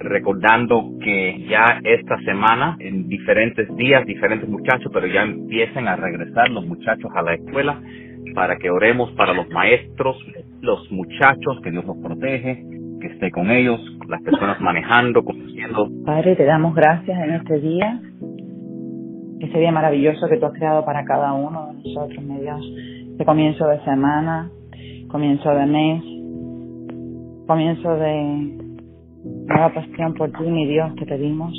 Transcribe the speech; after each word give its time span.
recordando 0.00 0.92
que 1.02 1.46
ya 1.48 1.78
esta 1.84 2.18
semana, 2.24 2.76
en 2.80 3.06
diferentes 3.06 3.68
días, 3.76 4.04
diferentes 4.06 4.48
muchachos, 4.48 4.90
pero 4.92 5.06
ya 5.06 5.22
empiecen 5.22 5.86
a 5.88 5.96
regresar 5.96 6.48
los 6.48 6.66
muchachos 6.66 7.10
a 7.14 7.22
la 7.22 7.34
escuela 7.34 7.80
para 8.34 8.56
que 8.56 8.70
oremos 8.70 9.10
para 9.12 9.34
los 9.34 9.48
maestros, 9.50 10.16
los 10.62 10.90
muchachos, 10.90 11.60
que 11.62 11.70
Dios 11.70 11.84
los 11.84 11.98
protege, 11.98 12.64
que 13.00 13.06
esté 13.08 13.30
con 13.30 13.50
ellos, 13.50 13.80
las 14.08 14.22
personas 14.22 14.60
manejando, 14.60 15.22
conduciendo. 15.22 15.88
Padre, 16.04 16.34
te 16.36 16.44
damos 16.44 16.74
gracias 16.74 17.18
en 17.22 17.34
este 17.34 17.60
día, 17.60 18.00
ese 19.40 19.58
día 19.58 19.72
maravilloso 19.72 20.28
que 20.28 20.38
tú 20.38 20.46
has 20.46 20.52
creado 20.52 20.84
para 20.84 21.04
cada 21.04 21.32
uno 21.34 21.68
de 21.68 21.74
nosotros, 21.74 22.24
mi 22.24 22.40
Dios. 22.40 22.60
Este 23.12 23.24
comienzo 23.24 23.66
de 23.68 23.80
semana, 23.84 24.50
comienzo 25.08 25.50
de 25.50 25.66
mes, 25.66 26.02
comienzo 27.46 27.96
de 27.96 28.59
nueva 29.24 29.74
pasión 29.74 30.14
por 30.14 30.30
ti, 30.32 30.44
mi 30.44 30.66
Dios, 30.66 30.94
te 30.96 31.06
pedimos 31.06 31.52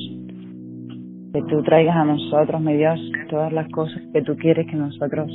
que 1.33 1.41
tú 1.43 1.63
traigas 1.63 1.95
a 1.95 2.05
nosotros, 2.05 2.61
mi 2.61 2.75
Dios, 2.75 2.99
todas 3.29 3.53
las 3.53 3.69
cosas 3.71 4.01
que 4.13 4.21
tú 4.21 4.35
quieres 4.35 4.67
que 4.67 4.75
nosotros 4.75 5.31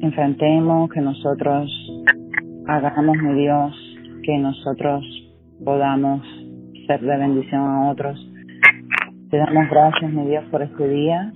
enfrentemos, 0.00 0.88
que 0.90 1.00
nosotros 1.00 1.70
hagamos, 2.66 3.16
mi 3.18 3.40
Dios, 3.40 3.74
que 4.22 4.38
nosotros 4.38 5.04
podamos 5.62 6.22
ser 6.86 7.00
de 7.00 7.16
bendición 7.18 7.60
a 7.60 7.90
otros. 7.90 8.18
Te 9.30 9.36
damos 9.36 9.68
gracias, 9.70 10.12
mi 10.12 10.26
Dios, 10.26 10.44
por 10.50 10.62
este 10.62 10.88
día. 10.88 11.32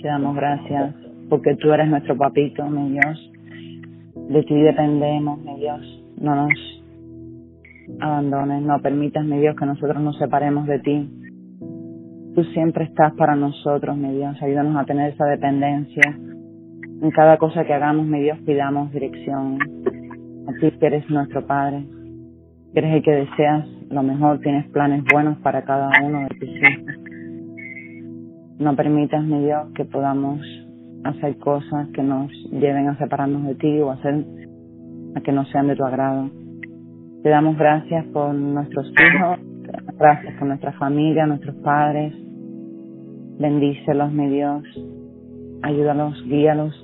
Te 0.00 0.08
damos 0.08 0.36
gracias 0.36 0.94
porque 1.28 1.56
tú 1.56 1.72
eres 1.72 1.88
nuestro 1.88 2.16
papito, 2.16 2.64
mi 2.68 2.92
Dios. 2.92 3.32
De 4.28 4.42
ti 4.44 4.54
dependemos, 4.54 5.40
mi 5.40 5.56
Dios. 5.56 5.80
No 6.20 6.36
nos 6.36 6.71
abandones, 8.00 8.62
no 8.62 8.80
permitas, 8.80 9.24
mi 9.24 9.38
Dios, 9.38 9.56
que 9.56 9.66
nosotros 9.66 10.02
nos 10.02 10.16
separemos 10.18 10.66
de 10.66 10.78
ti. 10.80 11.10
Tú 12.34 12.44
siempre 12.54 12.84
estás 12.84 13.12
para 13.14 13.36
nosotros, 13.36 13.96
mi 13.96 14.12
Dios. 14.12 14.40
Ayúdanos 14.42 14.76
a 14.76 14.84
tener 14.84 15.12
esa 15.12 15.26
dependencia. 15.26 16.02
En 17.02 17.10
cada 17.10 17.36
cosa 17.36 17.64
que 17.64 17.74
hagamos, 17.74 18.06
mi 18.06 18.20
Dios, 18.20 18.38
pidamos 18.46 18.92
dirección. 18.92 19.58
A 20.48 20.52
ti 20.60 20.70
que 20.78 20.86
eres 20.86 21.08
nuestro 21.10 21.46
Padre. 21.46 21.84
Eres 22.74 22.94
el 22.94 23.02
que 23.02 23.10
deseas 23.10 23.66
lo 23.90 24.02
mejor, 24.02 24.40
tienes 24.40 24.66
planes 24.70 25.04
buenos 25.12 25.36
para 25.38 25.62
cada 25.62 25.90
uno 26.02 26.20
de 26.20 26.28
tus 26.28 26.48
hijos. 26.48 26.94
No 28.58 28.74
permitas, 28.74 29.22
mi 29.22 29.44
Dios, 29.44 29.68
que 29.74 29.84
podamos 29.84 30.40
hacer 31.04 31.36
cosas 31.38 31.88
que 31.88 32.02
nos 32.02 32.30
lleven 32.50 32.88
a 32.88 32.96
separarnos 32.96 33.44
de 33.44 33.54
ti 33.56 33.80
o 33.80 33.90
hacer 33.90 34.24
a 35.14 35.20
que 35.20 35.32
no 35.32 35.44
sean 35.46 35.68
de 35.68 35.76
tu 35.76 35.84
agrado. 35.84 36.30
Te 37.22 37.28
damos 37.28 37.56
gracias 37.56 38.04
por 38.06 38.34
nuestros 38.34 38.86
hijos, 38.90 39.38
gracias 39.96 40.34
por 40.38 40.48
nuestra 40.48 40.72
familia, 40.72 41.24
nuestros 41.24 41.54
padres. 41.56 42.12
Bendícelos, 43.38 44.12
mi 44.12 44.28
Dios. 44.28 44.64
Ayúdalos, 45.62 46.20
guíalos. 46.26 46.74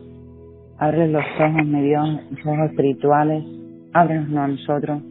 Abre 0.78 1.08
los 1.08 1.24
ojos, 1.40 1.66
mi 1.66 1.82
Dios, 1.82 2.08
los 2.30 2.46
ojos 2.46 2.70
espirituales. 2.70 3.44
Ábrenos 3.92 4.36
a 4.36 4.46
nosotros. 4.46 5.02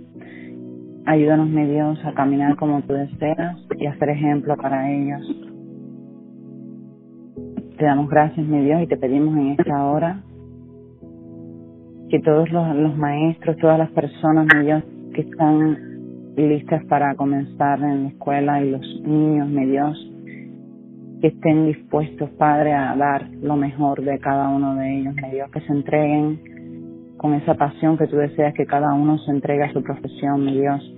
Ayúdanos, 1.05 1.49
mi 1.49 1.65
Dios, 1.65 1.99
a 2.05 2.13
caminar 2.13 2.55
como 2.55 2.81
tú 2.83 2.93
deseas 2.93 3.57
y 3.77 3.85
a 3.85 3.97
ser 3.97 4.09
ejemplo 4.11 4.55
para 4.55 4.89
ellos. 4.89 5.21
Te 7.77 7.83
damos 7.83 8.09
gracias, 8.09 8.47
mi 8.47 8.63
Dios, 8.63 8.81
y 8.81 8.87
te 8.87 8.95
pedimos 8.95 9.35
en 9.35 9.47
esta 9.59 9.85
hora 9.87 10.21
que 12.09 12.19
todos 12.21 12.49
los, 12.49 12.75
los 12.77 12.97
maestros, 12.97 13.57
todas 13.57 13.77
las 13.77 13.91
personas, 13.91 14.47
mi 14.55 14.65
Dios, 14.65 14.83
que 15.17 15.23
están 15.23 15.75
listas 16.35 16.85
para 16.85 17.15
comenzar 17.15 17.79
en 17.81 18.03
la 18.03 18.09
escuela 18.09 18.63
y 18.63 18.69
los 18.69 19.01
niños, 19.01 19.49
mi 19.49 19.65
Dios, 19.65 20.11
que 21.19 21.29
estén 21.29 21.65
dispuestos, 21.65 22.29
Padre, 22.37 22.73
a 22.73 22.95
dar 22.95 23.27
lo 23.41 23.55
mejor 23.55 24.03
de 24.03 24.19
cada 24.19 24.47
uno 24.47 24.75
de 24.75 24.99
ellos, 24.99 25.15
mi 25.15 25.31
Dios, 25.31 25.49
que 25.49 25.61
se 25.61 25.73
entreguen 25.73 27.15
con 27.17 27.33
esa 27.33 27.55
pasión 27.55 27.97
que 27.97 28.05
tú 28.05 28.17
deseas 28.17 28.53
que 28.53 28.67
cada 28.67 28.93
uno 28.93 29.17
se 29.17 29.31
entregue 29.31 29.63
a 29.63 29.73
su 29.73 29.81
profesión, 29.81 30.45
mi 30.45 30.59
Dios. 30.59 30.93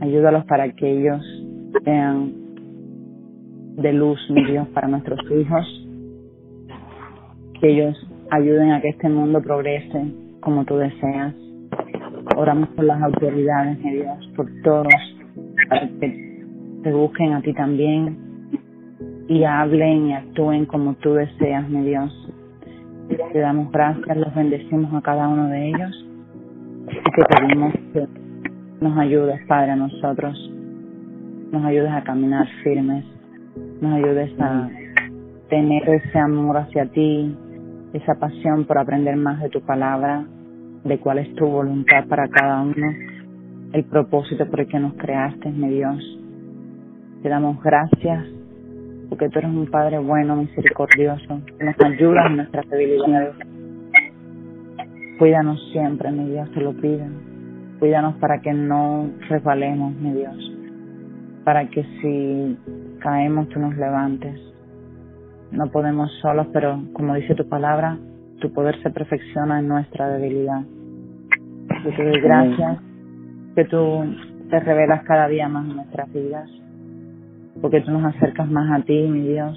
Ayúdalos 0.00 0.44
para 0.46 0.68
que 0.72 0.90
ellos 0.90 1.22
sean 1.84 2.32
de 3.76 3.92
luz, 3.92 4.18
mi 4.28 4.44
Dios, 4.44 4.66
para 4.70 4.88
nuestros 4.88 5.20
hijos, 5.30 5.88
que 7.60 7.70
ellos 7.70 7.96
ayuden 8.32 8.72
a 8.72 8.80
que 8.80 8.88
este 8.88 9.08
mundo 9.08 9.40
progrese 9.40 10.04
como 10.40 10.64
tú 10.64 10.78
deseas. 10.78 11.32
Oramos 12.36 12.68
por 12.70 12.84
las 12.84 13.02
autoridades, 13.02 13.78
mi 13.80 13.92
Dios, 13.92 14.32
por 14.34 14.46
todos, 14.62 14.92
para 15.68 15.88
que 16.00 16.44
te 16.82 16.92
busquen 16.92 17.32
a 17.32 17.42
ti 17.42 17.52
también 17.54 18.18
y 19.28 19.44
hablen 19.44 20.08
y 20.08 20.14
actúen 20.14 20.66
como 20.66 20.94
tú 20.94 21.14
deseas, 21.14 21.68
mi 21.68 21.84
Dios. 21.84 22.12
Te 23.32 23.38
damos 23.38 23.70
gracias, 23.70 24.16
los 24.16 24.34
bendecimos 24.34 24.92
a 24.94 25.02
cada 25.02 25.28
uno 25.28 25.48
de 25.48 25.68
ellos 25.68 26.06
y 26.88 27.10
te 27.10 27.24
pedimos 27.28 27.72
que 27.92 28.06
nos 28.80 28.98
ayudes, 28.98 29.40
Padre, 29.46 29.72
a 29.72 29.76
nosotros, 29.76 30.52
nos 31.52 31.64
ayudes 31.64 31.90
a 31.90 32.02
caminar 32.02 32.46
firmes, 32.62 33.04
nos 33.80 33.94
ayudes 33.94 34.30
a 34.40 34.68
tener 35.48 35.88
ese 35.88 36.18
amor 36.18 36.56
hacia 36.56 36.86
ti, 36.86 37.34
esa 37.92 38.14
pasión 38.16 38.64
por 38.64 38.78
aprender 38.78 39.16
más 39.16 39.40
de 39.40 39.48
tu 39.50 39.60
palabra, 39.60 40.24
de 40.84 40.98
cuál 40.98 41.18
es 41.18 41.34
tu 41.34 41.46
voluntad 41.46 42.06
para 42.08 42.28
cada 42.28 42.62
uno, 42.62 42.86
el 43.72 43.84
propósito 43.84 44.46
por 44.48 44.60
el 44.60 44.68
que 44.68 44.78
nos 44.78 44.94
creaste, 44.94 45.50
mi 45.50 45.70
Dios. 45.70 46.20
Te 47.22 47.28
damos 47.28 47.62
gracias 47.62 48.26
porque 49.08 49.28
tú 49.28 49.38
eres 49.38 49.50
un 49.50 49.66
Padre 49.66 49.98
bueno, 49.98 50.36
misericordioso, 50.36 51.40
que 51.58 51.64
nos 51.64 51.76
ayuda 51.80 52.26
en 52.26 52.36
nuestras 52.36 52.68
debilidades. 52.68 53.34
Cuídanos 55.18 55.60
siempre, 55.72 56.10
mi 56.10 56.30
Dios, 56.30 56.50
te 56.52 56.60
lo 56.60 56.72
pido. 56.72 57.04
Cuídanos 57.78 58.16
para 58.16 58.40
que 58.40 58.52
no 58.52 59.10
resbalemos, 59.28 59.94
mi 59.96 60.12
Dios. 60.12 60.52
Para 61.44 61.68
que 61.68 61.84
si 62.00 62.58
caemos, 63.00 63.48
tú 63.48 63.60
nos 63.60 63.76
levantes. 63.76 64.40
No 65.52 65.70
podemos 65.70 66.10
solos, 66.20 66.48
pero 66.52 66.82
como 66.94 67.14
dice 67.14 67.34
tu 67.34 67.48
palabra, 67.48 67.98
tu 68.44 68.52
poder 68.52 68.78
se 68.82 68.90
perfecciona 68.90 69.60
en 69.60 69.68
nuestra 69.68 70.06
debilidad. 70.06 70.60
Yo 71.82 71.96
te 71.96 72.04
doy 72.04 72.20
gracias 72.20 72.78
que 73.54 73.64
tú 73.64 74.04
te 74.50 74.60
revelas 74.60 75.02
cada 75.04 75.28
día 75.28 75.48
más 75.48 75.66
en 75.66 75.76
nuestras 75.76 76.12
vidas, 76.12 76.50
porque 77.62 77.80
tú 77.80 77.90
nos 77.90 78.04
acercas 78.14 78.46
más 78.50 78.70
a 78.70 78.84
ti, 78.84 79.00
mi 79.08 79.28
Dios, 79.28 79.56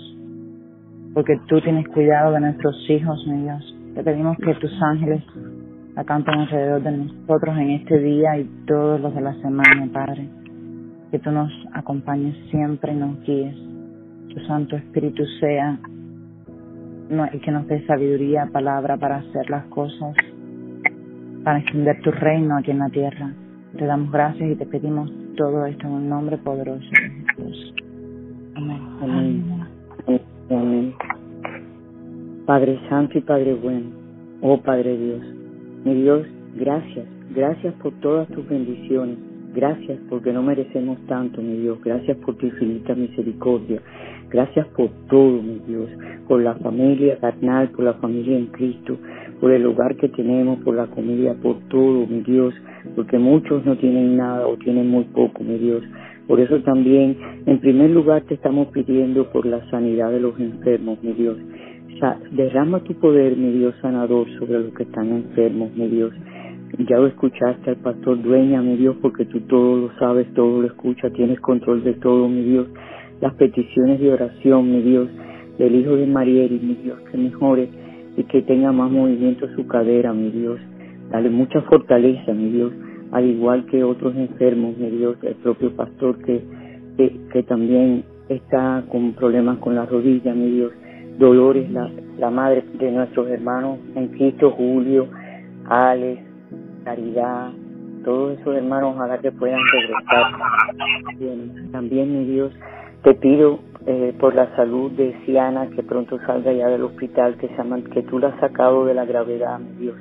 porque 1.14 1.38
tú 1.50 1.60
tienes 1.60 1.86
cuidado 1.90 2.32
de 2.32 2.40
nuestros 2.40 2.90
hijos, 2.90 3.28
mi 3.28 3.42
Dios. 3.42 3.76
Te 3.94 4.04
pedimos 4.04 4.38
que 4.38 4.54
tus 4.54 4.72
ángeles 4.82 5.22
acampen 5.98 6.36
alrededor 6.36 6.82
de 6.82 6.92
nosotros 6.94 7.58
en 7.58 7.72
este 7.72 8.00
día 8.00 8.38
y 8.38 8.46
todos 8.68 9.02
los 9.02 9.14
de 9.14 9.20
la 9.20 9.34
semana, 9.42 9.90
Padre. 9.92 10.30
Que 11.12 11.20
tú 11.20 11.30
nos 11.32 11.52
acompañes 11.74 12.38
siempre 12.52 12.94
y 12.94 12.96
nos 12.96 13.22
guíes. 13.24 13.56
Tu 14.34 14.40
Santo 14.46 14.78
Espíritu 14.78 15.26
sea 15.42 15.78
que 17.42 17.52
nos 17.52 17.68
dé 17.68 17.86
sabiduría, 17.86 18.50
palabra 18.52 18.98
para 18.98 19.18
hacer 19.18 19.50
las 19.50 19.66
cosas 19.68 20.16
para 21.48 21.60
extender 21.60 22.02
tu 22.02 22.12
reino 22.12 22.58
aquí 22.58 22.72
en 22.72 22.80
la 22.80 22.90
tierra. 22.90 23.34
Te 23.78 23.86
damos 23.86 24.12
gracias 24.12 24.52
y 24.52 24.56
te 24.56 24.66
pedimos 24.66 25.10
todo 25.38 25.66
esto 25.66 25.88
en 25.88 25.94
el 25.94 26.10
nombre 26.10 26.38
poderoso 26.38 26.90
de 26.92 27.10
Jesús. 27.38 27.74
Amén. 28.56 28.82
Amén. 30.50 30.94
Padre 32.46 32.78
Santo 32.90 33.18
y 33.18 33.22
Padre 33.22 33.54
bueno, 33.54 33.92
oh 34.42 34.58
Padre 34.62 34.98
Dios, 34.98 35.22
mi 35.86 35.94
Dios, 36.02 36.28
gracias, 36.56 37.06
gracias 37.34 37.74
por 37.76 37.94
todas 38.02 38.28
tus 38.28 38.46
bendiciones. 38.50 39.18
Gracias 39.58 40.00
porque 40.10 40.32
no 40.32 40.44
merecemos 40.44 40.98
tanto, 41.08 41.42
mi 41.42 41.58
Dios. 41.58 41.80
Gracias 41.84 42.16
por 42.18 42.36
tu 42.36 42.46
infinita 42.46 42.96
misericordia. 42.96 43.82
Gracias 44.30 44.68
por 44.78 44.90
todo, 45.10 45.42
mi 45.42 45.60
Dios. 45.68 45.90
Por 46.28 46.42
la 46.42 46.56
familia 46.56 47.18
carnal, 47.18 47.70
por 47.72 47.84
la 47.86 47.96
familia 47.96 48.38
en 48.38 48.48
Cristo 48.48 48.98
por 49.40 49.52
el 49.52 49.66
hogar 49.66 49.96
que 49.98 50.10
tenemos, 50.10 50.60
por 50.60 50.76
la 50.76 50.88
comida, 50.88 51.36
por 51.36 51.58
todo, 51.70 52.08
mi 52.08 52.22
Dios, 52.22 52.54
porque 52.96 53.20
muchos 53.20 53.66
no 53.66 53.78
tienen 53.78 54.18
nada 54.18 54.48
o 54.48 54.58
tienen 54.58 54.90
muy 54.90 55.04
poco, 55.06 55.44
mi 55.44 55.58
Dios. 55.58 55.84
Por 56.28 56.40
eso 56.40 56.60
también, 56.62 57.18
en 57.46 57.60
primer 57.60 57.92
lugar, 57.92 58.24
te 58.24 58.34
estamos 58.34 58.68
pidiendo 58.68 59.32
por 59.32 59.46
la 59.46 59.68
sanidad 59.70 60.12
de 60.12 60.20
los 60.20 60.38
enfermos, 60.40 61.02
mi 61.04 61.14
Dios. 61.14 61.38
Derrama 62.32 62.84
tu 62.84 62.94
poder, 62.96 63.38
mi 63.38 63.52
Dios 63.54 63.74
sanador, 63.82 64.28
sobre 64.38 64.60
los 64.60 64.74
que 64.74 64.84
están 64.84 65.12
enfermos, 65.12 65.76
mi 65.76 65.88
Dios. 65.88 66.14
Ya 66.78 66.98
lo 66.98 67.08
escuchaste 67.08 67.72
al 67.72 67.78
pastor 67.78 68.22
Dueña, 68.22 68.62
mi 68.62 68.76
Dios, 68.76 68.98
porque 69.02 69.26
tú 69.26 69.40
todo 69.42 69.78
lo 69.78 69.92
sabes, 69.98 70.32
todo 70.34 70.62
lo 70.62 70.68
escuchas, 70.68 71.12
tienes 71.14 71.40
control 71.40 71.84
de 71.84 71.94
todo, 71.94 72.28
mi 72.28 72.44
Dios. 72.44 72.68
Las 73.22 73.34
peticiones 73.36 74.00
de 74.00 74.12
oración, 74.12 74.70
mi 74.70 74.82
Dios, 74.82 75.10
del 75.58 75.76
Hijo 75.76 75.96
de 75.96 76.06
Mariel, 76.06 76.60
mi 76.62 76.76
Dios, 76.76 77.00
que 77.10 77.18
mejore 77.18 77.70
y 78.18 78.24
que 78.24 78.42
tenga 78.42 78.72
más 78.72 78.92
movimiento 78.92 79.48
su 79.56 79.66
cadera, 79.66 80.14
mi 80.14 80.30
Dios. 80.30 80.60
Dale 81.10 81.30
mucha 81.30 81.62
fortaleza, 81.62 82.34
mi 82.34 82.50
Dios. 82.52 82.74
al 83.12 83.26
igual 83.26 83.66
que 83.68 83.84
otros 83.84 84.16
enfermos, 84.18 84.78
mi 84.78 84.90
Dios, 84.90 85.18
el 85.24 85.36
propio 85.36 85.74
pastor 85.76 86.18
que, 86.24 86.44
que, 87.32 87.44
también 87.44 88.04
está 88.28 88.84
con 88.92 89.14
problemas 89.14 89.60
con 89.60 89.76
la 89.76 89.86
rodilla, 89.86 90.34
mi 90.34 90.52
Dios, 90.52 90.74
Dolores, 91.18 91.72
la, 91.72 91.90
la 92.20 92.30
madre 92.30 92.66
de 92.78 92.92
nuestros 92.92 93.30
hermanos 93.30 93.80
en 93.96 94.10
Cristo, 94.10 94.52
Julio, 94.52 95.08
Alex, 95.66 96.27
Caridad, 96.88 97.52
todos 98.06 98.40
esos 98.40 98.56
hermanos, 98.56 98.94
ojalá 98.96 99.18
que 99.18 99.30
puedan 99.34 99.60
regresar. 99.74 100.32
También, 101.74 102.18
mi 102.18 102.24
Dios, 102.24 102.54
te 103.04 103.14
pido 103.16 103.60
eh, 103.86 104.16
por 104.18 104.34
la 104.34 104.56
salud 104.56 104.90
de 104.94 105.14
Siana, 105.26 105.68
que 105.72 105.84
pronto 105.84 106.18
salga 106.26 106.54
ya 106.54 106.70
del 106.70 106.84
hospital, 106.84 107.36
que, 107.40 107.50
se 107.50 107.90
que 107.92 108.04
tú 108.04 108.20
la 108.20 108.30
has 108.30 108.40
sacado 108.40 108.86
de 108.86 108.94
la 108.94 109.04
gravedad, 109.04 109.60
mi 109.60 109.74
Dios. 109.82 109.98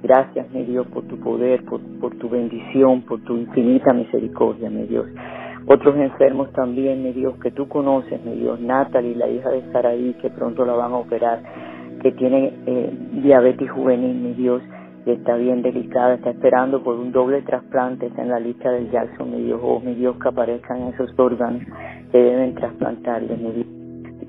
Gracias, 0.00 0.48
mi 0.52 0.62
Dios, 0.62 0.86
por 0.86 1.08
tu 1.08 1.18
poder, 1.18 1.64
por, 1.64 1.80
por 1.98 2.14
tu 2.18 2.28
bendición, 2.28 3.02
por 3.02 3.20
tu 3.24 3.36
infinita 3.36 3.92
misericordia, 3.92 4.70
mi 4.70 4.84
Dios. 4.84 5.08
Otros 5.66 5.96
enfermos 5.96 6.52
también, 6.52 7.02
mi 7.02 7.10
Dios, 7.10 7.34
que 7.42 7.50
tú 7.50 7.66
conoces, 7.66 8.24
mi 8.24 8.36
Dios, 8.36 8.60
Natalie, 8.60 9.16
la 9.16 9.28
hija 9.28 9.50
de 9.50 9.72
Saraí, 9.72 10.14
que 10.22 10.30
pronto 10.30 10.64
la 10.64 10.74
van 10.74 10.92
a 10.92 10.98
operar, 10.98 11.42
que 12.00 12.12
tiene 12.12 12.52
eh, 12.64 12.96
diabetes 13.24 13.68
juvenil, 13.72 14.14
mi 14.14 14.34
Dios 14.34 14.62
está 15.12 15.36
bien 15.36 15.62
delicada, 15.62 16.14
está 16.14 16.30
esperando 16.30 16.82
por 16.82 16.96
un 16.96 17.12
doble 17.12 17.42
trasplante, 17.42 18.06
está 18.06 18.22
en 18.22 18.30
la 18.30 18.40
lista 18.40 18.70
del 18.70 18.90
Jackson, 18.90 19.30
mi 19.30 19.42
Dios, 19.44 19.60
oh 19.62 19.80
mi 19.80 19.94
Dios, 19.94 20.16
que 20.20 20.28
aparezcan 20.28 20.82
esos 20.94 21.10
órganos 21.18 21.62
que 22.10 22.18
deben 22.18 22.54
trasplantarle, 22.54 23.36
mi 23.36 23.52
Dios. 23.52 23.66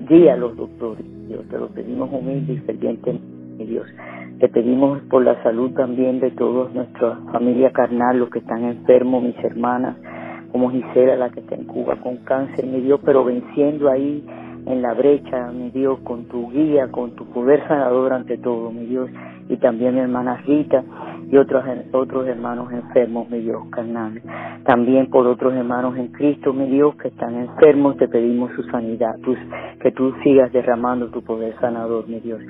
Guía 0.08 0.34
a 0.34 0.36
los 0.36 0.56
doctores, 0.56 1.04
Dios, 1.28 1.44
te 1.48 1.58
lo 1.58 1.68
pedimos 1.68 2.10
humilde 2.12 2.54
y 2.54 2.58
ferviente, 2.58 3.18
mi 3.58 3.64
Dios. 3.64 3.86
Te 4.38 4.48
pedimos 4.48 5.00
por 5.10 5.22
la 5.24 5.42
salud 5.42 5.72
también 5.74 6.20
de 6.20 6.30
toda 6.30 6.70
nuestra 6.72 7.16
familia 7.32 7.70
carnal, 7.72 8.18
los 8.18 8.30
que 8.30 8.38
están 8.38 8.64
enfermos, 8.64 9.22
mis 9.22 9.36
hermanas, 9.44 9.96
como 10.52 10.70
Gisela, 10.70 11.16
la 11.16 11.30
que 11.30 11.40
está 11.40 11.54
en 11.54 11.64
Cuba 11.64 11.96
con 11.96 12.16
cáncer, 12.18 12.66
mi 12.66 12.80
Dios, 12.80 13.00
pero 13.04 13.24
venciendo 13.24 13.88
ahí 13.88 14.24
en 14.66 14.82
la 14.82 14.94
brecha, 14.94 15.50
mi 15.52 15.70
Dios, 15.70 16.00
con 16.00 16.24
tu 16.24 16.50
guía, 16.50 16.88
con 16.90 17.12
tu 17.16 17.26
poder 17.26 17.66
sanador 17.68 18.12
ante 18.12 18.38
todo, 18.38 18.70
mi 18.70 18.86
Dios 18.86 19.10
y 19.50 19.56
también 19.56 19.94
mi 19.94 20.00
hermana 20.00 20.36
Rita 20.46 20.82
y 21.30 21.36
otros, 21.36 21.64
otros 21.92 22.26
hermanos 22.26 22.72
enfermos, 22.72 23.28
mi 23.30 23.40
Dios, 23.40 23.62
carnal. 23.70 24.20
También 24.64 25.10
por 25.10 25.26
otros 25.26 25.54
hermanos 25.54 25.96
en 25.96 26.08
Cristo, 26.08 26.52
mi 26.52 26.66
Dios, 26.66 26.94
que 26.96 27.08
están 27.08 27.34
enfermos, 27.34 27.96
te 27.98 28.08
pedimos 28.08 28.50
su 28.56 28.62
sanidad, 28.64 29.16
que 29.80 29.92
tú 29.92 30.12
sigas 30.22 30.52
derramando 30.52 31.08
tu 31.08 31.22
poder 31.22 31.54
sanador, 31.60 32.08
mi 32.08 32.20
Dios. 32.20 32.40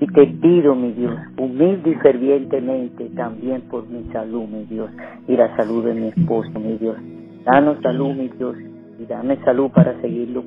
Y 0.00 0.06
te 0.06 0.26
pido, 0.26 0.74
mi 0.74 0.92
Dios, 0.92 1.14
humilde 1.38 1.90
y 1.90 1.94
fervientemente 1.96 3.10
también 3.16 3.62
por 3.62 3.88
mi 3.88 4.04
salud, 4.12 4.46
mi 4.48 4.64
Dios, 4.64 4.90
y 5.28 5.36
la 5.36 5.54
salud 5.56 5.84
de 5.84 5.94
mi 5.94 6.08
esposo, 6.08 6.50
mi 6.58 6.78
Dios. 6.78 6.96
Danos 7.44 7.78
salud, 7.82 8.14
mi 8.14 8.28
Dios, 8.28 8.56
y 8.98 9.06
dame 9.06 9.36
salud 9.44 9.70
para 9.70 9.98
seguirlo, 10.00 10.44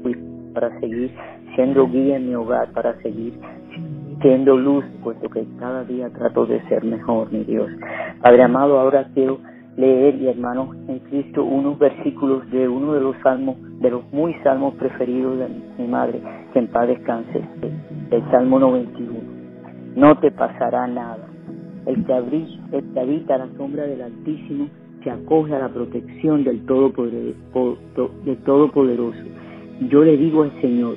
para 0.53 0.79
seguir 0.79 1.11
siendo 1.55 1.87
guía 1.87 2.17
en 2.17 2.29
mi 2.29 2.35
hogar, 2.35 2.71
para 2.71 2.95
seguir 3.01 3.33
siendo 4.23 4.57
luz, 4.57 4.83
puesto 5.03 5.29
que 5.29 5.45
cada 5.59 5.83
día 5.83 6.09
trato 6.09 6.47
de 6.47 6.59
ser 6.69 6.83
mejor, 6.83 7.31
mi 7.31 7.43
Dios. 7.43 7.69
Padre 8.21 8.43
amado, 8.43 8.79
ahora 8.79 9.07
quiero 9.13 9.37
leer, 9.77 10.15
y 10.15 10.29
hermanos 10.29 10.75
en 10.87 10.99
Cristo, 10.99 11.43
unos 11.43 11.77
versículos 11.77 12.49
de 12.49 12.67
uno 12.67 12.93
de 12.93 13.01
los 13.01 13.15
salmos, 13.21 13.57
de 13.81 13.91
los 13.91 14.11
muy 14.13 14.33
salmos 14.43 14.73
preferidos 14.75 15.37
de 15.37 15.47
mi 15.77 15.87
madre, 15.87 16.21
que 16.53 16.59
en 16.59 16.67
paz 16.67 16.87
descanse, 16.87 17.41
el 18.11 18.31
Salmo 18.31 18.59
91. 18.59 19.11
No 19.95 20.17
te 20.19 20.31
pasará 20.31 20.87
nada. 20.87 21.27
El 21.85 22.05
que, 22.05 22.13
el 22.13 22.93
que 22.93 22.99
habita 22.99 23.37
la 23.37 23.49
sombra 23.57 23.83
del 23.83 24.03
Altísimo 24.03 24.69
se 25.03 25.11
acoge 25.11 25.53
a 25.53 25.59
la 25.59 25.69
protección 25.69 26.45
del 26.45 26.65
Todopoderoso. 26.65 29.19
Yo 29.89 30.03
le 30.03 30.15
digo 30.15 30.43
al 30.43 30.61
Señor, 30.61 30.95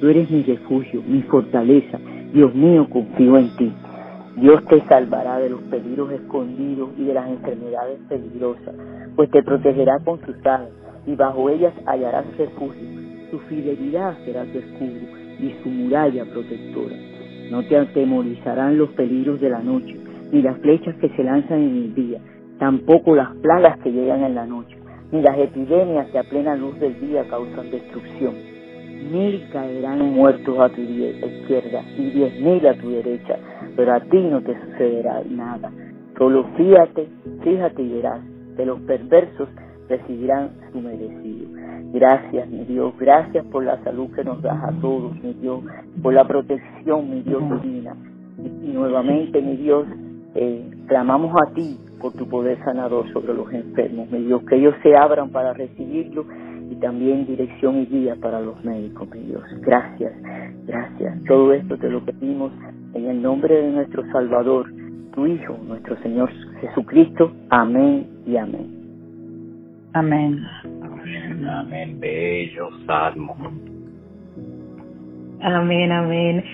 tú 0.00 0.08
eres 0.08 0.30
mi 0.30 0.44
refugio, 0.44 1.02
mi 1.04 1.22
fortaleza, 1.22 1.98
Dios 2.32 2.54
mío, 2.54 2.86
confío 2.88 3.38
en 3.38 3.56
ti. 3.56 3.72
Dios 4.36 4.64
te 4.66 4.80
salvará 4.86 5.38
de 5.38 5.50
los 5.50 5.60
peligros 5.62 6.12
escondidos 6.12 6.90
y 6.96 7.04
de 7.04 7.14
las 7.14 7.28
enfermedades 7.28 7.98
peligrosas, 8.08 8.72
pues 9.16 9.28
te 9.30 9.42
protegerá 9.42 9.98
con 10.04 10.20
sus 10.24 10.36
alas 10.46 10.70
y 11.06 11.16
bajo 11.16 11.50
ellas 11.50 11.74
hallarás 11.86 12.24
refugio. 12.38 12.88
Su 13.32 13.40
fidelidad 13.40 14.16
será 14.24 14.44
tu 14.44 14.58
escudo 14.58 15.08
y 15.40 15.56
su 15.60 15.68
muralla 15.70 16.24
protectora. 16.26 16.94
No 17.50 17.64
te 17.64 17.76
atemorizarán 17.76 18.78
los 18.78 18.90
peligros 18.90 19.40
de 19.40 19.50
la 19.50 19.58
noche, 19.58 19.96
ni 20.30 20.40
las 20.40 20.56
flechas 20.58 20.94
que 21.00 21.08
se 21.08 21.24
lanzan 21.24 21.58
en 21.58 21.76
el 21.76 21.94
día, 21.96 22.20
tampoco 22.60 23.16
las 23.16 23.34
plagas 23.38 23.76
que 23.80 23.90
llegan 23.90 24.22
en 24.22 24.36
la 24.36 24.46
noche, 24.46 24.78
ni 25.10 25.20
las 25.20 25.36
epidemias 25.36 26.06
que 26.10 26.18
a 26.20 26.22
plena 26.22 26.54
luz 26.54 26.78
del 26.78 27.00
día 27.00 27.24
causan 27.28 27.72
destrucción 27.72 28.49
mil 29.10 29.48
caerán 29.52 30.12
muertos 30.12 30.58
a 30.58 30.68
tu 30.68 30.80
izquierda 30.80 31.82
y 31.96 32.10
diez 32.10 32.40
mil 32.40 32.66
a 32.66 32.74
tu 32.74 32.90
derecha, 32.90 33.36
pero 33.76 33.94
a 33.94 34.00
ti 34.00 34.18
no 34.18 34.40
te 34.42 34.54
sucederá 34.60 35.22
nada. 35.28 35.70
Solo 36.16 36.44
fíjate, 36.56 37.08
fíjate 37.42 37.82
y 37.82 37.92
verás, 37.94 38.20
de 38.56 38.66
los 38.66 38.80
perversos 38.80 39.48
recibirán 39.88 40.50
su 40.72 40.80
merecido. 40.80 41.48
Gracias, 41.92 42.48
mi 42.48 42.64
Dios, 42.64 42.94
gracias 42.98 43.44
por 43.46 43.64
la 43.64 43.82
salud 43.82 44.10
que 44.14 44.22
nos 44.22 44.40
das 44.42 44.62
a 44.62 44.72
todos, 44.80 45.12
mi 45.22 45.32
Dios, 45.34 45.60
por 46.02 46.14
la 46.14 46.26
protección, 46.26 47.10
mi 47.10 47.22
Dios 47.22 47.42
divina. 47.62 47.96
Y, 48.38 48.68
nuevamente, 48.68 49.42
mi 49.42 49.56
Dios, 49.56 49.86
eh, 50.34 50.70
clamamos 50.86 51.34
a 51.42 51.52
ti 51.52 51.78
por 52.00 52.12
tu 52.12 52.28
poder 52.28 52.58
sanador 52.64 53.12
sobre 53.12 53.34
los 53.34 53.52
enfermos, 53.52 54.10
mi 54.10 54.24
Dios, 54.24 54.42
que 54.48 54.56
ellos 54.56 54.74
se 54.82 54.96
abran 54.96 55.30
para 55.30 55.52
recibirlo 55.52 56.24
y 56.70 56.76
también 56.76 57.26
dirección 57.26 57.78
y 57.78 57.86
guía 57.86 58.16
para 58.20 58.40
los 58.40 58.64
médicos, 58.64 59.08
mi 59.10 59.20
Dios. 59.26 59.42
Gracias, 59.60 60.12
gracias. 60.66 61.22
Todo 61.24 61.52
esto 61.52 61.76
te 61.76 61.90
lo 61.90 62.04
pedimos 62.04 62.52
en 62.94 63.06
el 63.06 63.20
nombre 63.20 63.54
de 63.54 63.70
nuestro 63.72 64.04
Salvador, 64.12 64.72
tu 65.12 65.26
Hijo, 65.26 65.58
nuestro 65.66 65.96
Señor 66.02 66.30
Jesucristo. 66.60 67.32
Amén 67.50 68.06
y 68.26 68.36
amén. 68.36 68.80
Amén. 69.94 70.46
Amén, 70.82 71.48
amén. 71.48 71.98
Bello 71.98 72.70
salmo. 72.86 73.36
Amén, 75.42 75.90
amén. 75.90 76.44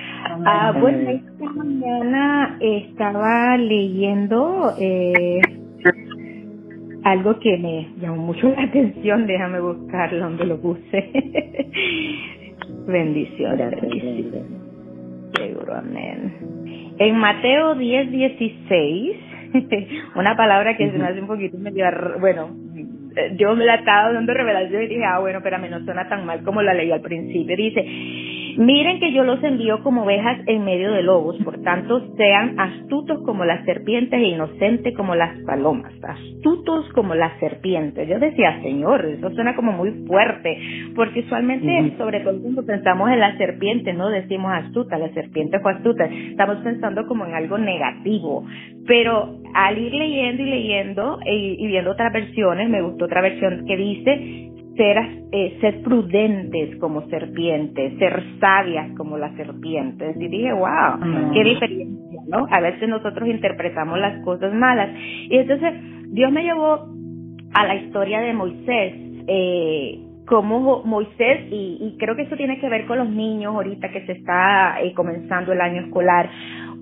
Ah, 0.47 0.73
bueno, 0.81 1.11
esta 1.11 1.45
mañana 1.45 2.57
estaba 2.61 3.57
leyendo 3.59 4.73
eh, 4.79 5.41
algo 7.07 7.39
que 7.39 7.57
me 7.57 7.89
llamó 8.01 8.17
mucho 8.17 8.49
la 8.49 8.63
atención, 8.65 9.27
déjame 9.27 9.61
buscarlo 9.61 10.19
donde 10.19 10.45
lo 10.45 10.61
puse. 10.61 11.11
Bendiciones. 12.87 13.75
Seguro, 15.37 15.75
amén. 15.75 16.35
En 16.99 17.17
Mateo 17.17 17.77
10, 17.77 18.11
16, 18.11 19.17
una 20.17 20.37
palabra 20.37 20.77
que 20.77 20.91
se 20.91 20.99
me 20.99 21.05
hace 21.05 21.21
un 21.21 21.29
poquito 21.29 21.57
medio, 21.59 21.85
bueno, 22.19 22.51
yo 23.37 23.55
me 23.55 23.65
la 23.65 23.77
estaba 23.77 24.13
dando 24.13 24.35
revelación 24.35 24.83
y 24.83 24.89
dije, 24.89 25.05
ah, 25.05 25.21
bueno, 25.21 25.39
espérame, 25.39 25.71
no 25.71 25.85
suena 25.85 26.09
tan 26.09 26.27
mal 26.27 26.43
como 26.43 26.61
la 26.61 26.75
leí 26.75 26.91
al 26.91 27.03
principio. 27.03 27.57
Dice, 27.57 27.85
Miren 28.57 29.01
que 29.01 29.13
yo 29.13 29.23
los 29.23 29.43
envío 29.45 29.83
como 29.83 30.05
ovejas 30.05 30.39
en 30.47 30.65
medio 30.65 30.91
de 30.93 31.03
lobos, 31.03 31.37
por 31.45 31.61
tanto 31.61 32.15
sean 32.17 32.59
astutos 32.59 33.21
como 33.23 33.45
las 33.45 33.63
serpientes 33.67 34.19
e 34.19 34.29
inocentes 34.29 34.97
como 34.97 35.15
las 35.15 35.39
palomas, 35.41 35.93
astutos 36.03 36.89
como 36.95 37.15
las 37.15 37.39
serpientes. 37.39 38.09
Yo 38.09 38.19
decía, 38.19 38.63
Señor, 38.63 39.05
eso 39.05 39.31
suena 39.33 39.55
como 39.55 39.73
muy 39.73 39.91
fuerte, 40.07 40.59
porque 40.95 41.21
usualmente, 41.21 41.97
sobre 41.99 42.21
todo 42.21 42.41
cuando 42.41 42.65
pensamos 42.65 43.11
en 43.11 43.21
la 43.21 43.37
serpiente, 43.37 43.93
no 43.93 44.09
decimos 44.09 44.51
astuta, 44.55 44.97
la 44.97 45.13
serpiente 45.13 45.61
fue 45.61 45.73
astuta, 45.73 46.05
estamos 46.05 46.57
pensando 46.59 47.07
como 47.07 47.27
en 47.27 47.35
algo 47.35 47.59
negativo, 47.59 48.47
pero 48.87 49.39
al 49.53 49.77
ir 49.77 49.93
leyendo 49.93 50.43
y 50.43 50.47
leyendo 50.47 51.19
y, 51.27 51.63
y 51.63 51.67
viendo 51.67 51.91
otras 51.91 52.11
versiones, 52.11 52.71
me 52.71 52.81
gustó 52.81 53.05
otra 53.05 53.21
versión 53.21 53.67
que 53.67 53.77
dice, 53.77 54.56
ser, 54.77 54.99
eh, 55.33 55.59
ser 55.61 55.83
prudentes 55.83 56.77
como 56.79 57.09
serpientes, 57.09 57.99
ser 57.99 58.23
sabias 58.41 58.91
como 58.97 59.19
las 59.19 59.35
serpientes. 59.37 60.17
Y 60.17 60.29
dije, 60.29 60.53
wow, 60.53 61.33
qué 61.33 61.45
diferencia, 61.45 62.21
¿no? 62.29 62.47
A 62.51 62.61
veces 62.61 62.89
nosotros 62.89 63.29
interpretamos 63.29 63.99
las 63.99 64.23
cosas 64.25 64.53
malas. 64.55 64.91
Y 65.29 65.37
entonces 65.37 65.73
Dios 66.13 66.31
me 66.33 66.45
llevó 66.45 66.89
a 67.55 67.67
la 67.67 67.75
historia 67.77 68.21
de 68.21 68.33
Moisés. 68.33 68.95
Eh, 69.29 70.03
como 70.27 70.83
Moisés, 70.83 71.47
y, 71.53 71.79
y, 71.81 71.97
creo 71.99 72.17
que 72.17 72.23
eso 72.23 72.35
tiene 72.37 72.59
que 72.59 72.69
ver 72.69 72.85
con 72.87 72.99
los 72.99 73.09
niños 73.09 73.55
ahorita 73.55 73.91
que 73.91 74.05
se 74.07 74.13
está 74.13 74.81
eh, 74.83 74.93
comenzando 74.93 75.53
el 75.53 75.61
año 75.61 75.83
escolar, 75.83 76.29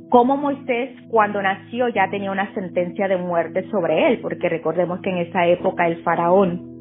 como 0.09 0.39
Moisés 0.39 0.91
cuando 1.11 1.43
nació 1.43 1.89
ya 1.89 2.09
tenía 2.09 2.31
una 2.31 2.55
sentencia 2.55 3.07
de 3.07 3.19
muerte 3.19 3.69
sobre 3.71 4.09
él, 4.09 4.21
porque 4.21 4.49
recordemos 4.49 5.01
que 5.03 5.11
en 5.11 5.19
esa 5.19 5.47
época 5.47 5.87
el 5.87 6.03
faraón 6.03 6.74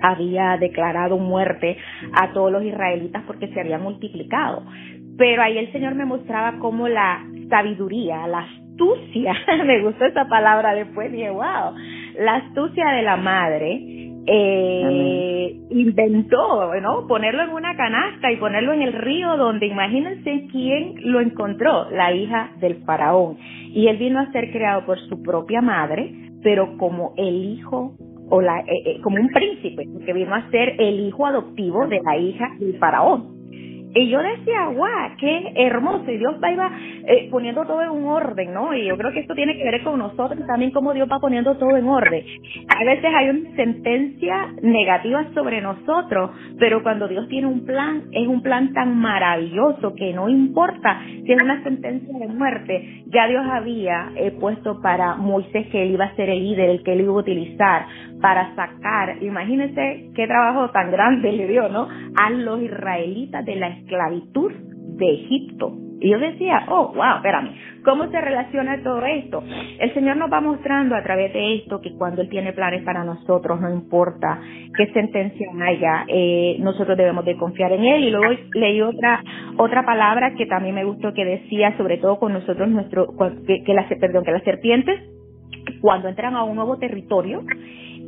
había 0.00 0.56
declarado 0.58 1.18
muerte 1.18 1.76
a 2.12 2.32
todos 2.32 2.52
los 2.52 2.64
israelitas 2.64 3.22
porque 3.26 3.48
se 3.48 3.60
habían 3.60 3.82
multiplicado. 3.82 4.64
Pero 5.16 5.42
ahí 5.42 5.58
el 5.58 5.72
Señor 5.72 5.94
me 5.94 6.04
mostraba 6.04 6.58
cómo 6.58 6.88
la 6.88 7.24
sabiduría, 7.48 8.26
la 8.26 8.40
astucia, 8.40 9.34
me 9.64 9.82
gustó 9.82 10.04
esa 10.04 10.26
palabra 10.28 10.74
después, 10.74 11.12
dije, 11.12 11.30
wow, 11.30 11.74
la 12.18 12.36
astucia 12.36 12.88
de 12.90 13.02
la 13.02 13.16
madre 13.16 13.80
eh, 14.26 15.56
inventó, 15.70 16.74
¿no? 16.80 17.06
Ponerlo 17.06 17.42
en 17.42 17.50
una 17.50 17.76
canasta 17.76 18.32
y 18.32 18.36
ponerlo 18.36 18.72
en 18.72 18.82
el 18.82 18.92
río 18.92 19.36
donde 19.36 19.66
imagínense 19.66 20.46
quién 20.50 20.94
lo 21.12 21.20
encontró, 21.20 21.90
la 21.90 22.12
hija 22.12 22.50
del 22.58 22.76
faraón. 22.84 23.36
Y 23.68 23.88
él 23.88 23.98
vino 23.98 24.20
a 24.20 24.32
ser 24.32 24.50
creado 24.50 24.86
por 24.86 24.98
su 25.08 25.22
propia 25.22 25.60
madre, 25.60 26.12
pero 26.42 26.76
como 26.78 27.12
el 27.16 27.44
hijo 27.44 27.94
o 28.30 28.40
la, 28.40 28.60
eh, 28.60 28.82
eh, 28.86 29.00
como 29.02 29.16
un 29.16 29.28
príncipe, 29.28 29.86
que 30.04 30.12
vino 30.12 30.34
a 30.34 30.50
ser 30.50 30.74
el 30.78 31.00
hijo 31.00 31.26
adoptivo 31.26 31.86
de 31.86 32.00
la 32.02 32.16
hija 32.16 32.48
del 32.58 32.78
faraón. 32.78 33.33
Y 33.94 34.08
yo 34.08 34.18
decía, 34.20 34.66
guau, 34.74 35.10
qué 35.18 35.52
hermoso. 35.54 36.10
Y 36.10 36.18
Dios 36.18 36.34
va 36.42 36.50
iba 36.50 36.70
eh, 37.06 37.28
poniendo 37.30 37.64
todo 37.64 37.80
en 37.82 38.04
orden, 38.04 38.52
¿no? 38.52 38.74
Y 38.74 38.86
yo 38.86 38.96
creo 38.96 39.12
que 39.12 39.20
esto 39.20 39.34
tiene 39.34 39.56
que 39.56 39.64
ver 39.64 39.84
con 39.84 40.00
nosotros 40.00 40.44
también, 40.46 40.72
como 40.72 40.92
Dios 40.92 41.08
va 41.10 41.20
poniendo 41.20 41.56
todo 41.56 41.76
en 41.76 41.86
orden. 41.86 42.24
A 42.68 42.84
veces 42.84 43.10
hay 43.14 43.28
una 43.30 43.54
sentencia 43.54 44.52
negativa 44.62 45.26
sobre 45.32 45.60
nosotros, 45.60 46.30
pero 46.58 46.82
cuando 46.82 47.06
Dios 47.06 47.28
tiene 47.28 47.46
un 47.46 47.64
plan, 47.64 48.04
es 48.10 48.26
un 48.26 48.42
plan 48.42 48.72
tan 48.72 48.98
maravilloso 48.98 49.94
que 49.94 50.12
no 50.12 50.28
importa 50.28 51.00
si 51.06 51.30
es 51.30 51.40
una 51.40 51.62
sentencia 51.62 52.18
de 52.18 52.26
muerte. 52.26 53.04
Ya 53.06 53.28
Dios 53.28 53.44
había 53.48 54.10
eh, 54.16 54.32
puesto 54.32 54.80
para 54.82 55.14
Moisés 55.14 55.68
que 55.68 55.84
él 55.84 55.92
iba 55.92 56.06
a 56.06 56.16
ser 56.16 56.30
el 56.30 56.42
líder, 56.42 56.70
el 56.70 56.82
que 56.82 56.94
él 56.94 57.02
iba 57.02 57.12
a 57.12 57.16
utilizar 57.16 57.86
para 58.20 58.54
sacar, 58.54 59.22
imagínense 59.22 60.10
qué 60.14 60.26
trabajo 60.26 60.70
tan 60.70 60.90
grande 60.90 61.30
le 61.30 61.46
dio, 61.46 61.68
¿no? 61.68 61.88
A 62.16 62.30
los 62.30 62.62
israelitas 62.62 63.44
de 63.44 63.56
la 63.56 63.68
esclavitud 63.84 64.52
de 64.96 65.12
Egipto. 65.12 65.78
Y 66.00 66.10
yo 66.10 66.18
decía, 66.18 66.66
oh, 66.68 66.92
wow, 66.94 67.16
espérame, 67.16 67.54
¿cómo 67.82 68.10
se 68.10 68.20
relaciona 68.20 68.82
todo 68.82 69.02
esto? 69.06 69.42
El 69.78 69.94
Señor 69.94 70.16
nos 70.16 70.30
va 70.30 70.40
mostrando 70.40 70.96
a 70.96 71.02
través 71.02 71.32
de 71.32 71.54
esto 71.54 71.80
que 71.80 71.94
cuando 71.94 72.20
Él 72.20 72.28
tiene 72.28 72.52
planes 72.52 72.82
para 72.84 73.04
nosotros, 73.04 73.58
no 73.60 73.72
importa 73.72 74.38
qué 74.76 74.92
sentencia 74.92 75.48
haya, 75.62 76.04
eh, 76.08 76.56
nosotros 76.60 76.98
debemos 76.98 77.24
de 77.24 77.36
confiar 77.36 77.72
en 77.72 77.84
Él. 77.84 78.04
Y 78.04 78.10
luego 78.10 78.34
leí 78.52 78.82
otra 78.82 79.22
otra 79.56 79.84
palabra 79.84 80.34
que 80.34 80.46
también 80.46 80.74
me 80.74 80.84
gustó 80.84 81.14
que 81.14 81.24
decía, 81.24 81.74
sobre 81.78 81.96
todo 81.98 82.18
con 82.18 82.32
nosotros, 82.32 82.68
nuestro 82.68 83.06
que, 83.46 83.62
que 83.62 83.72
las, 83.72 83.86
perdón, 83.98 84.24
que 84.24 84.32
las 84.32 84.42
serpientes, 84.42 85.00
cuando 85.80 86.08
entran 86.08 86.34
a 86.34 86.42
un 86.42 86.56
nuevo 86.56 86.76
territorio, 86.76 87.40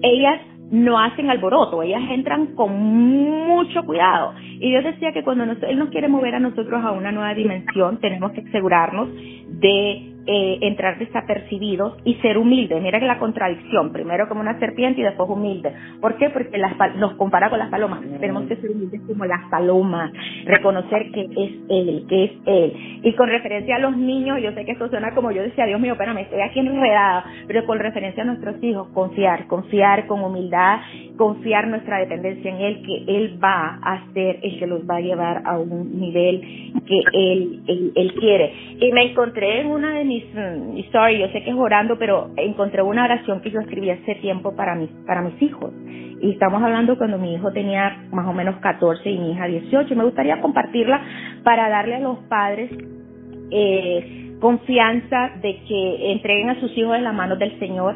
ellas 0.02 0.40
no 0.70 0.98
hacen 0.98 1.30
alboroto, 1.30 1.82
ellas 1.82 2.02
entran 2.10 2.54
con 2.54 2.72
mucho 2.72 3.84
cuidado. 3.84 4.34
Y 4.58 4.70
Dios 4.70 4.84
decía 4.84 5.12
que 5.12 5.22
cuando 5.22 5.44
Él 5.44 5.78
nos 5.78 5.90
quiere 5.90 6.08
mover 6.08 6.34
a 6.34 6.40
nosotros 6.40 6.84
a 6.84 6.92
una 6.92 7.12
nueva 7.12 7.34
dimensión, 7.34 7.98
tenemos 8.00 8.32
que 8.32 8.40
asegurarnos 8.40 9.08
de 9.14 10.15
eh, 10.26 10.58
entrar 10.62 10.98
desapercibidos 10.98 11.98
y 12.04 12.14
ser 12.16 12.38
humildes. 12.38 12.82
Mira 12.82 12.98
que 12.98 13.06
la 13.06 13.18
contradicción, 13.18 13.92
primero 13.92 14.28
como 14.28 14.40
una 14.40 14.58
serpiente 14.58 15.00
y 15.00 15.04
después 15.04 15.28
humilde. 15.30 15.72
¿Por 16.00 16.16
qué? 16.16 16.30
Porque 16.30 16.58
las, 16.58 16.72
nos 16.96 17.14
compara 17.14 17.48
con 17.48 17.58
las 17.58 17.70
palomas. 17.70 18.00
Tenemos 18.20 18.44
que 18.48 18.56
ser 18.56 18.70
humildes 18.70 19.00
como 19.06 19.24
las 19.24 19.48
palomas, 19.50 20.12
reconocer 20.44 21.10
que 21.12 21.22
es 21.22 21.52
Él, 21.68 22.06
que 22.08 22.24
es 22.24 22.32
Él. 22.46 23.00
Y 23.02 23.12
con 23.14 23.28
referencia 23.28 23.76
a 23.76 23.78
los 23.78 23.96
niños, 23.96 24.40
yo 24.42 24.52
sé 24.52 24.64
que 24.64 24.72
esto 24.72 24.88
suena 24.88 25.14
como 25.14 25.30
yo 25.30 25.42
decía, 25.42 25.66
Dios 25.66 25.80
mío, 25.80 25.92
espérame, 25.92 26.18
estoy 26.18 26.40
aquí 26.40 26.60
enredada, 26.60 27.24
pero 27.46 27.64
con 27.64 27.78
referencia 27.78 28.22
a 28.22 28.26
nuestros 28.26 28.62
hijos, 28.62 28.88
confiar, 28.88 29.46
confiar 29.46 30.06
con 30.06 30.22
humildad, 30.22 30.80
confiar 31.16 31.68
nuestra 31.68 31.98
dependencia 31.98 32.50
en 32.50 32.60
Él, 32.60 32.82
que 32.82 33.16
Él 33.16 33.38
va 33.42 33.78
a 33.82 34.12
ser 34.12 34.40
el 34.42 34.58
que 34.58 34.66
los 34.66 34.82
va 34.88 34.96
a 34.96 35.00
llevar 35.00 35.42
a 35.44 35.58
un 35.58 36.00
nivel 36.00 36.40
que 36.86 37.00
Él, 37.12 37.62
él, 37.66 37.92
él 37.94 38.14
quiere. 38.14 38.52
Y 38.80 38.92
me 38.92 39.10
encontré 39.10 39.60
en 39.60 39.68
una 39.68 39.98
de 39.98 40.04
mis 40.04 40.15
y 40.74 40.82
sorry, 40.92 41.18
yo 41.18 41.28
sé 41.28 41.42
que 41.42 41.50
es 41.50 41.56
orando, 41.56 41.98
pero 41.98 42.30
encontré 42.36 42.82
una 42.82 43.04
oración 43.04 43.40
que 43.40 43.50
yo 43.50 43.60
escribí 43.60 43.90
hace 43.90 44.14
tiempo 44.16 44.54
para 44.54 44.74
mis, 44.74 44.90
para 45.06 45.22
mis 45.22 45.40
hijos. 45.42 45.72
Y 46.20 46.32
estamos 46.32 46.62
hablando 46.62 46.96
cuando 46.96 47.18
mi 47.18 47.34
hijo 47.34 47.52
tenía 47.52 48.06
más 48.10 48.26
o 48.26 48.32
menos 48.32 48.56
14 48.56 49.10
y 49.10 49.18
mi 49.18 49.32
hija 49.32 49.46
18. 49.46 49.94
Me 49.94 50.04
gustaría 50.04 50.40
compartirla 50.40 51.02
para 51.44 51.68
darle 51.68 51.96
a 51.96 52.00
los 52.00 52.18
padres 52.28 52.70
eh, 53.50 54.36
confianza 54.40 55.32
de 55.42 55.60
que 55.66 56.12
entreguen 56.12 56.50
a 56.50 56.60
sus 56.60 56.76
hijos 56.76 56.96
en 56.96 57.04
las 57.04 57.14
manos 57.14 57.38
del 57.38 57.58
Señor 57.58 57.94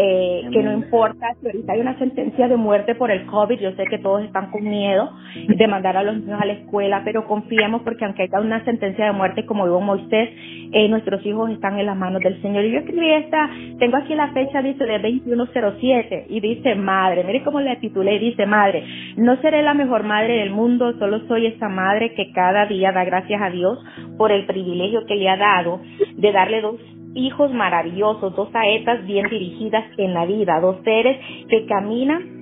eh, 0.00 0.48
que 0.52 0.62
no 0.62 0.72
importa 0.72 1.34
si 1.40 1.46
ahorita 1.46 1.72
hay 1.72 1.80
una 1.80 1.98
sentencia 1.98 2.46
de 2.46 2.56
muerte 2.56 2.94
por 2.94 3.10
el 3.10 3.26
COVID, 3.26 3.58
yo 3.58 3.72
sé 3.72 3.84
que 3.86 3.98
todos 3.98 4.22
están 4.22 4.52
con 4.52 4.62
miedo 4.62 5.10
de 5.48 5.66
mandar 5.66 5.96
a 5.96 6.04
los 6.04 6.18
niños 6.18 6.40
a 6.40 6.46
la 6.46 6.52
escuela, 6.52 7.02
pero 7.04 7.26
confiemos 7.26 7.82
porque 7.82 8.04
aunque 8.04 8.22
haya 8.22 8.38
una 8.38 8.64
sentencia 8.64 9.06
de 9.06 9.12
muerte 9.12 9.44
como 9.44 9.66
dijo 9.66 9.80
Moisés, 9.80 10.30
eh, 10.70 10.88
nuestros 10.88 11.26
hijos 11.26 11.50
están 11.50 11.80
en 11.80 11.86
las 11.86 11.96
manos 11.96 12.22
del 12.22 12.40
Señor. 12.42 12.64
Y 12.64 12.70
yo 12.70 12.78
escribí 12.78 13.10
esta, 13.10 13.50
tengo 13.80 13.96
aquí 13.96 14.14
la 14.14 14.28
fecha, 14.32 14.62
dice 14.62 14.84
de 14.84 15.00
2107, 15.00 16.26
y 16.28 16.40
dice, 16.40 16.76
madre, 16.76 17.24
mire 17.24 17.42
cómo 17.42 17.60
le 17.60 17.74
titulé, 17.76 18.20
dice, 18.20 18.46
madre, 18.46 18.84
no 19.16 19.36
seré 19.40 19.62
la 19.62 19.74
mejor 19.74 20.04
madre 20.04 20.38
del 20.38 20.50
mundo, 20.50 20.96
solo 21.00 21.26
soy 21.26 21.46
esa 21.46 21.68
madre 21.68 22.14
que 22.14 22.30
cada 22.30 22.66
día 22.66 22.92
da 22.92 23.02
gracias 23.02 23.42
a 23.42 23.50
Dios 23.50 23.84
por 24.16 24.30
el 24.30 24.46
privilegio 24.46 25.06
que 25.06 25.16
le 25.16 25.28
ha 25.28 25.36
dado 25.36 25.80
de 26.16 26.32
darle 26.32 26.60
dos 26.60 26.80
hijos 27.18 27.52
maravillosos, 27.52 28.34
dos 28.34 28.50
saetas 28.52 29.04
bien 29.06 29.28
dirigidas 29.28 29.84
en 29.98 30.14
la 30.14 30.24
vida, 30.24 30.60
dos 30.60 30.76
seres 30.84 31.18
que 31.48 31.66
caminan 31.66 32.38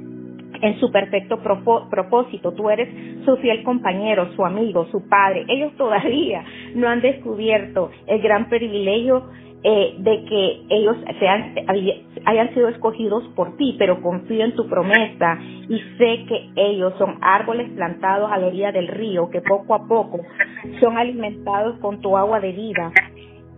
en 0.61 0.79
su 0.81 0.91
perfecto 0.91 1.41
propósito. 1.41 2.53
Tú 2.53 2.71
eres 2.71 2.89
su 3.25 3.37
fiel 3.39 3.63
compañero, 3.63 4.33
su 4.35 4.45
amigo, 4.45 4.87
su 4.91 5.09
padre. 5.09 5.45
Ellos 5.49 5.73
todavía 5.77 6.45
no 6.75 6.89
han 6.89 7.01
descubierto 7.01 7.91
el 8.07 8.21
gran 8.21 8.49
privilegio 8.49 9.25
eh, 9.63 9.95
de 9.99 10.25
que 10.27 10.63
ellos 10.69 10.97
sean, 11.19 11.55
hayan 12.25 12.55
sido 12.55 12.69
escogidos 12.69 13.25
por 13.35 13.57
ti, 13.57 13.75
pero 13.79 14.01
confío 14.01 14.45
en 14.45 14.55
tu 14.55 14.69
promesa 14.69 15.39
y 15.69 15.79
sé 15.99 16.25
que 16.29 16.51
ellos 16.55 16.95
son 16.99 17.19
árboles 17.21 17.71
plantados 17.71 18.31
a 18.31 18.39
la 18.39 18.47
orilla 18.47 18.71
del 18.71 18.87
río 18.87 19.29
que 19.31 19.41
poco 19.41 19.75
a 19.75 19.89
poco 19.89 20.21
son 20.79 20.97
alimentados 20.97 21.79
con 21.81 22.01
tu 22.01 22.17
agua 22.17 22.39
de 22.39 22.53
vida 22.53 22.93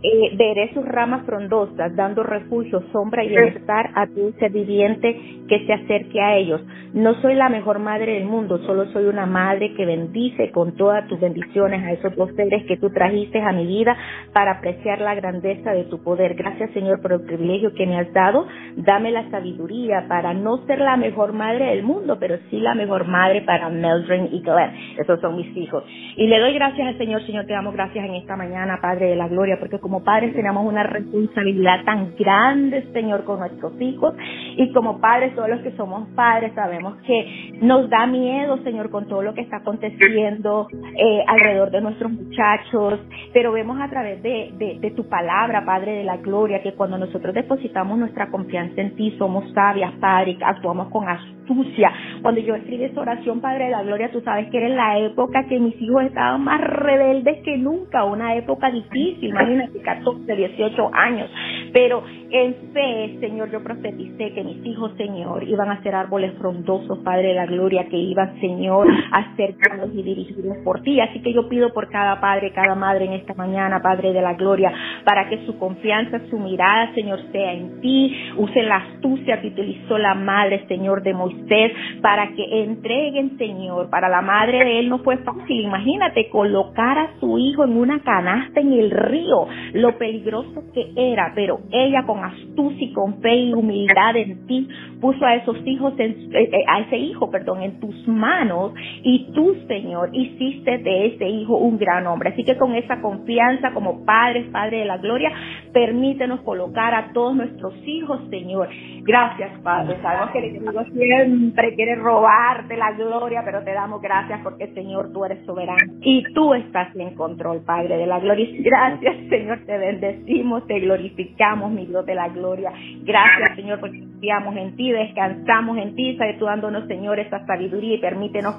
eh, 0.01 0.37
veré 0.37 0.73
sus 0.75 0.85
ramas 0.85 1.27
frondosas, 1.27 1.95
dando 1.97 2.23
refugio, 2.23 2.83
sombra 2.93 3.25
y 3.25 3.31
bienestar 3.31 3.91
a 3.95 4.07
tu 4.07 4.33
ser 4.39 4.53
viviente 4.53 5.13
que 5.49 5.67
se 5.67 5.73
acerque 5.73 6.21
a 6.21 6.37
ellos. 6.37 6.61
No 6.93 7.15
soy 7.21 7.35
la 7.35 7.49
mejor 7.49 7.81
madre 7.81 8.15
del 8.15 8.25
mundo, 8.25 8.59
solo 8.59 8.87
soy 8.93 9.07
una 9.07 9.27
madre 9.27 9.75
que 9.75 9.85
bendice 9.85 10.53
con 10.53 10.77
todas 10.77 11.09
tus 11.09 11.19
bendiciones 11.19 11.83
a 11.85 11.93
esos 11.93 12.15
dos 12.15 12.31
seres 12.37 12.65
que 12.67 12.77
tú 12.77 12.91
trajiste 12.91 13.41
a 13.41 13.53
mi 13.53 13.67
vida 13.67 13.97
para 14.33 14.53
apreciar 14.53 15.01
la 15.01 15.17
grandeza 15.17 15.73
de 15.73 15.85
tu 15.85 16.03
poder. 16.03 16.35
Gracias, 16.35 16.71
Señor, 16.71 17.03
por 17.03 17.13
el 17.13 17.23
privilegio 17.23 17.75
que 17.75 17.87
me 17.87 17.99
has 17.99 18.13
dado. 18.13 18.47
Dame 18.77 19.11
la 19.11 19.29
sabiduría 19.31 20.07
para 20.09 20.33
no 20.33 20.59
ser 20.67 20.79
la 20.79 20.97
mejor 20.97 21.33
madre 21.33 21.67
del 21.67 21.83
mundo, 21.83 22.19
pero 22.21 22.37
sí 22.51 22.61
la 22.61 22.75
mejor 22.75 23.09
madre 23.09 23.43
para 23.43 23.69
Meldrin 23.69 24.29
y 24.33 24.43
Glenn. 24.43 24.75
Esos 24.99 25.21
son 25.21 25.37
mis 25.37 25.57
hijos. 25.57 25.83
Y 26.17 26.29
le 26.29 26.39
doy 26.39 26.55
gracias 26.55 26.87
al 26.87 26.99
Señor, 26.99 27.27
Señor, 27.27 27.47
te 27.47 27.53
damos 27.53 27.75
gracias 27.75 28.05
en 28.05 28.15
esta 28.15 28.37
mañana, 28.37 28.79
Padre 28.81 29.07
de 29.07 29.17
la 29.17 29.29
Gloria, 29.29 29.57
porque 29.59 29.79
como 29.89 30.05
padres 30.05 30.35
tenemos 30.35 30.67
una 30.67 30.83
responsabilidad 30.83 31.83
tan 31.87 32.15
grande, 32.15 32.87
Señor, 32.93 33.25
con 33.25 33.39
nuestros 33.39 33.73
hijos. 33.81 34.15
Y 34.55 34.71
como 34.75 35.01
padres, 35.01 35.35
todos 35.35 35.49
los 35.49 35.63
que 35.63 35.71
somos 35.79 36.07
padres, 36.11 36.53
sabemos 36.55 36.99
que 37.07 37.59
nos 37.63 37.89
da 37.89 38.07
miedo, 38.07 38.59
Señor, 38.65 38.91
con 38.91 39.09
todo 39.09 39.23
lo 39.23 39.33
que 39.33 39.41
está 39.41 39.57
aconteciendo 39.57 40.69
eh, 40.95 41.25
alrededor 41.27 41.71
de 41.71 41.81
nuestros 41.81 42.13
muchachos. 42.13 43.01
Pero 43.33 43.53
vemos 43.53 43.81
a 43.81 43.89
través 43.89 44.23
de, 44.23 44.93
tu 44.95 45.09
palabra, 45.09 45.65
Padre 45.65 45.93
de 45.93 46.05
la 46.05 46.19
Gloria, 46.19 46.63
que 46.63 46.75
cuando 46.75 46.99
nosotros 46.99 47.35
depositamos 47.35 47.99
nuestra 47.99 48.31
confianza 48.31 48.83
en 48.83 48.95
ti, 48.95 49.15
somos 49.17 49.51
sabias, 49.55 49.93
Padre, 50.01 50.37
actuamos 50.43 50.89
con 50.91 51.09
astucia. 51.09 51.91
Cuando 52.21 52.43
yo 52.43 52.55
escribí 52.57 52.85
esa 52.85 53.01
oración, 53.01 53.41
Padre 53.41 53.67
de 53.67 53.71
la 53.71 53.83
Gloria, 53.85 54.11
tú 54.11 54.21
sabes 54.21 54.51
que 54.51 54.59
era 54.59 54.67
en 54.67 54.77
la 54.77 54.99
época 54.99 55.47
que 55.49 55.59
mis 55.59 55.81
hijos 55.81 56.05
estaban 56.05 56.45
más 56.45 56.61
rebeldes 56.61 57.43
que 57.43 57.57
nunca, 57.57 58.05
una 58.05 58.35
época 58.35 58.71
difícil. 58.71 59.31
Imagínate 59.31 59.78
14, 59.79 60.37
18 60.37 60.91
años. 60.93 61.31
Pero 61.73 62.03
en 62.31 62.55
fe, 62.73 63.19
Señor, 63.21 63.51
yo 63.51 63.63
profeticé 63.63 64.33
que 64.33 64.45
mis 64.45 64.65
hijos, 64.67 64.93
Señor, 64.97 65.45
iban 65.49 65.71
a 65.71 65.83
ser 65.83 65.95
árboles 65.95 66.35
frondosos, 66.39 66.99
Padre 66.99 67.29
de 67.29 67.35
la 67.35 67.47
Gloria, 67.47 67.89
que 67.89 67.97
iban, 67.97 68.39
Señor, 68.41 68.87
a 69.13 69.35
ser 69.37 69.55
guiados 69.55 69.91
y 69.95 70.03
dirigidos 70.03 70.57
por 70.65 70.83
ti. 70.83 71.01
Así 71.01 71.21
que 71.21 71.33
yo 71.33 71.49
pido 71.49 71.73
por 71.73 71.89
cada 71.89 72.21
padre, 72.21 72.53
cada 72.53 72.75
madre 72.75 73.07
en 73.07 73.13
esta 73.15 73.35
mañana, 73.35 73.81
Padre 73.83 74.13
de 74.13 74.21
la 74.21 74.35
Gloria, 74.35 74.73
para 75.05 75.29
que 75.29 75.45
su 75.47 75.59
confianza, 75.59 76.21
su 76.31 76.39
mirada, 76.39 76.93
Señor, 76.95 77.21
sea 77.33 77.53
en 77.53 77.81
ti. 77.81 78.15
Use 78.37 78.63
la 78.63 78.77
astucia 78.77 79.41
que 79.41 79.49
utilizó 79.49 79.99
la 79.99 80.15
madre, 80.15 80.67
Señor, 80.69 81.03
de 81.03 81.15
Moisés, 81.15 81.73
para 82.03 82.29
que 82.35 82.63
entreguen, 82.63 83.39
Señor. 83.39 83.91
Para 83.91 84.09
la 84.09 84.21
madre 84.21 84.65
de 84.65 84.79
él 84.81 84.89
no 84.89 84.99
fue 84.99 85.17
fácil. 85.19 85.61
Imagínate 85.63 86.29
colocar 86.29 86.99
a 86.99 87.11
su 87.21 87.39
hijo 87.39 87.65
en 87.65 87.77
una 87.77 88.01
canasta 88.01 88.61
en 88.61 88.73
el 88.73 88.91
río 88.91 89.47
lo 89.75 89.97
peligroso 89.99 90.65
que 90.73 90.93
era, 90.97 91.33
pero 91.35 91.61
ella 91.71 92.05
con 92.07 92.25
astucia 92.25 92.87
y 92.87 92.93
con 92.93 93.21
fe 93.21 93.35
y 93.35 93.55
humildad 93.55 94.17
en 94.17 94.47
ti, 94.47 94.69
puso 95.01 95.25
a 95.25 95.35
esos 95.37 95.57
hijos, 95.65 95.95
en, 95.99 96.13
eh, 96.35 96.51
eh, 96.53 96.65
a 96.69 96.81
ese 96.81 96.97
hijo, 96.97 97.31
perdón, 97.31 97.63
en 97.63 97.81
tus 97.81 98.07
manos 98.09 98.73
y 99.03 99.31
tú, 99.35 99.57
Señor, 99.67 100.11
hiciste 100.13 100.79
de 100.79 101.07
ese 101.07 101.29
hijo 101.29 101.57
un 101.57 101.79
gran 101.79 102.07
hombre. 102.07 102.31
Así 102.31 102.45
que 102.45 102.57
con 102.57 102.75
esa 102.75 103.01
confianza 103.01 103.73
como 103.73 104.05
Padre, 104.05 104.49
Padre 104.53 104.79
de 104.79 104.85
la 104.85 104.99
Gloria, 104.99 105.31
permítenos 105.73 106.41
colocar 106.41 106.95
a 106.95 107.13
todos 107.13 107.37
nuestros 107.37 107.75
hijos, 107.87 108.21
Señor. 108.31 108.69
Gracias, 109.03 109.51
Padre. 109.63 109.97
Sabemos 110.03 110.31
que 110.31 110.39
el 110.39 110.45
enemigo 110.57 110.85
siempre 110.93 111.75
quiere 111.75 111.95
robarte 111.97 112.77
la 112.77 112.93
gloria, 112.93 113.43
pero 113.45 113.63
te 113.63 113.73
damos 113.73 114.01
gracias 114.03 114.41
porque, 114.43 114.69
Señor, 114.75 115.13
tú 115.13 115.25
eres 115.25 115.45
soberano 115.45 115.95
y 116.01 116.23
tú 116.35 116.55
estás 116.55 116.95
en 116.97 117.15
control, 117.15 117.63
Padre 117.65 117.97
de 117.97 118.07
la 118.07 118.19
gloria. 118.21 118.47
Gracias, 118.59 119.17
Señor, 119.29 119.58
te 119.67 119.79
bendecimos, 119.79 120.67
te 120.67 120.81
glorificamos, 120.81 121.71
mi 121.71 121.87
Dios 121.87 122.05
de 122.07 122.15
la 122.15 122.29
gloria. 122.29 122.73
Gracias, 123.05 123.57
Señor, 123.57 123.81
porque 123.81 124.01
confiamos 124.01 124.57
en 124.57 124.77
ti, 124.77 124.91
descansamos 124.91 125.79
en 125.79 125.95
ti, 125.95 126.17
sabes 126.17 126.39
tú 126.39 126.47
dándonos, 126.47 126.87
Señor, 126.89 127.21
esa 127.21 127.47
sabiduría 127.47 127.95
y 127.95 127.99
permítenos 127.99 128.57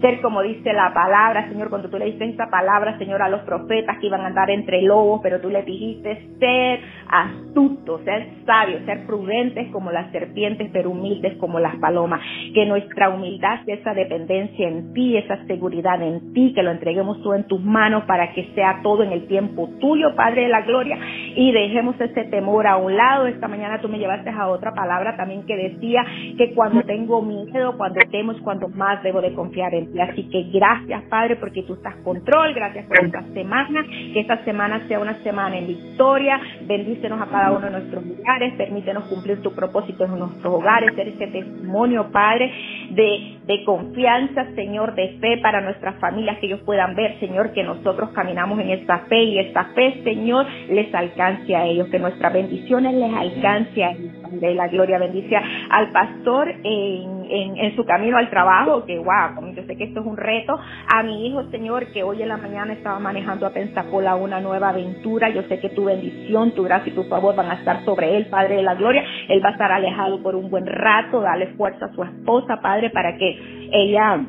ser 0.00 0.20
como 0.20 0.42
dice 0.42 0.72
la 0.72 0.92
palabra, 0.92 1.48
Señor, 1.48 1.70
cuando 1.70 1.88
tú 1.88 1.98
le 1.98 2.06
dices 2.06 2.34
esa 2.34 2.48
palabra, 2.50 2.98
Señor, 2.98 3.22
a 3.22 3.28
los 3.28 3.42
profetas 3.42 3.98
que 3.98 4.06
iban 4.06 4.22
a 4.22 4.26
andar 4.26 4.50
entre 4.50 4.82
lobos, 4.82 5.20
pero 5.22 5.40
tú 5.40 5.48
le 5.48 5.62
dijiste 5.62 6.28
ser 6.38 6.80
astutos, 7.08 8.02
ser 8.02 8.28
sabios, 8.44 8.84
ser 8.84 9.06
prudentes 9.06 9.68
como 9.72 9.90
las 9.92 10.10
serpientes, 10.12 10.70
pero 10.72 10.90
humildes 10.90 11.36
como 11.38 11.60
las 11.60 11.76
palomas. 11.76 12.20
Que 12.52 12.66
nuestra 12.66 13.10
humildad 13.10 13.60
esa 13.66 13.94
dependencia 13.94 14.68
en 14.68 14.92
ti, 14.92 15.16
esa 15.16 15.44
seguridad 15.46 16.00
en 16.02 16.32
ti, 16.32 16.52
que 16.54 16.62
lo 16.62 16.70
entreguemos 16.70 17.22
tú 17.22 17.32
en 17.32 17.44
tus 17.44 17.62
manos 17.62 18.04
para 18.04 18.32
que 18.32 18.50
sea 18.54 18.80
todo 18.82 19.02
en 19.02 19.12
el 19.12 19.26
tiempo 19.26 19.70
tuyo, 19.80 20.14
Padre 20.14 20.35
de 20.40 20.48
la 20.48 20.62
Gloria, 20.62 20.98
y 21.34 21.52
dejemos 21.52 22.00
ese 22.00 22.24
temor 22.24 22.66
a 22.66 22.76
un 22.76 22.96
lado. 22.96 23.26
Esta 23.26 23.48
mañana 23.48 23.80
tú 23.80 23.88
me 23.88 23.98
llevaste 23.98 24.30
a 24.30 24.48
otra 24.48 24.72
palabra 24.72 25.16
también 25.16 25.44
que 25.46 25.56
decía 25.56 26.04
que 26.36 26.54
cuando 26.54 26.82
tengo 26.82 27.22
miedo, 27.22 27.76
cuando 27.76 28.00
temo 28.10 28.32
es 28.32 28.40
cuando 28.40 28.68
más 28.68 29.02
debo 29.02 29.20
de 29.20 29.34
confiar 29.34 29.74
en 29.74 29.92
ti. 29.92 30.00
Así 30.00 30.28
que 30.28 30.44
gracias, 30.52 31.02
Padre, 31.04 31.36
porque 31.36 31.62
tú 31.62 31.74
estás 31.74 31.94
control. 31.96 32.54
Gracias 32.54 32.86
por 32.86 33.04
esta 33.04 33.22
semana. 33.34 33.84
Que 34.12 34.20
esta 34.20 34.44
semana 34.44 34.86
sea 34.88 34.98
una 34.98 35.22
semana 35.22 35.58
en 35.58 35.66
victoria. 35.66 36.40
Bendícenos 36.66 37.20
a 37.20 37.26
cada 37.26 37.52
uno 37.52 37.66
de 37.66 37.72
nuestros 37.72 38.04
lugares. 38.04 38.54
Permítenos 38.54 39.04
cumplir 39.04 39.42
tu 39.42 39.52
propósito 39.54 40.04
en 40.04 40.18
nuestros 40.18 40.54
hogares. 40.54 40.94
Ser 40.94 41.08
ese 41.08 41.26
testimonio, 41.26 42.10
Padre, 42.10 42.52
de, 42.90 43.35
de 43.46 43.64
confianza, 43.64 44.44
Señor, 44.54 44.94
de 44.94 45.18
fe 45.20 45.38
para 45.38 45.60
nuestras 45.60 45.94
familias, 46.00 46.38
que 46.38 46.46
ellos 46.46 46.60
puedan 46.64 46.96
ver, 46.96 47.18
Señor, 47.20 47.52
que 47.52 47.62
nosotros 47.62 48.10
caminamos 48.10 48.58
en 48.58 48.70
esta 48.70 49.00
fe 49.08 49.22
y 49.22 49.38
esta 49.38 49.66
fe, 49.66 50.00
Señor, 50.02 50.46
les 50.68 50.92
alcance 50.94 51.54
a 51.54 51.64
ellos. 51.64 51.88
Que 51.88 51.98
nuestras 51.98 52.32
bendiciones 52.32 52.94
les 52.94 53.12
alcance 53.14 53.84
a 53.84 53.92
ellos. 53.92 54.12
De 54.32 54.54
la 54.54 54.66
gloria 54.68 54.98
bendice 54.98 55.36
al 55.70 55.92
pastor 55.92 56.48
en, 56.64 57.15
en, 57.28 57.56
en, 57.56 57.76
su 57.76 57.84
camino 57.84 58.16
al 58.16 58.30
trabajo, 58.30 58.84
que 58.84 58.98
wow, 58.98 59.52
yo 59.54 59.62
sé 59.64 59.76
que 59.76 59.84
esto 59.84 60.00
es 60.00 60.06
un 60.06 60.16
reto. 60.16 60.58
A 60.88 61.02
mi 61.02 61.26
hijo, 61.26 61.44
Señor, 61.50 61.92
que 61.92 62.02
hoy 62.02 62.22
en 62.22 62.28
la 62.28 62.36
mañana 62.36 62.72
estaba 62.72 62.98
manejando 62.98 63.46
a 63.46 63.50
Pensacola 63.50 64.16
una 64.16 64.40
nueva 64.40 64.70
aventura. 64.70 65.28
Yo 65.30 65.42
sé 65.44 65.60
que 65.60 65.70
tu 65.70 65.84
bendición, 65.84 66.52
tu 66.52 66.64
gracia 66.64 66.92
y 66.92 66.94
tu 66.94 67.04
favor 67.04 67.34
van 67.34 67.50
a 67.50 67.54
estar 67.54 67.84
sobre 67.84 68.16
él, 68.16 68.26
Padre 68.26 68.56
de 68.56 68.62
la 68.62 68.74
Gloria. 68.74 69.02
Él 69.28 69.40
va 69.44 69.50
a 69.50 69.52
estar 69.52 69.72
alejado 69.72 70.22
por 70.22 70.34
un 70.34 70.50
buen 70.50 70.66
rato. 70.66 71.20
Dale 71.20 71.48
fuerza 71.56 71.86
a 71.86 71.92
su 71.92 72.02
esposa, 72.02 72.60
Padre, 72.60 72.90
para 72.90 73.16
que 73.16 73.68
ella 73.72 74.20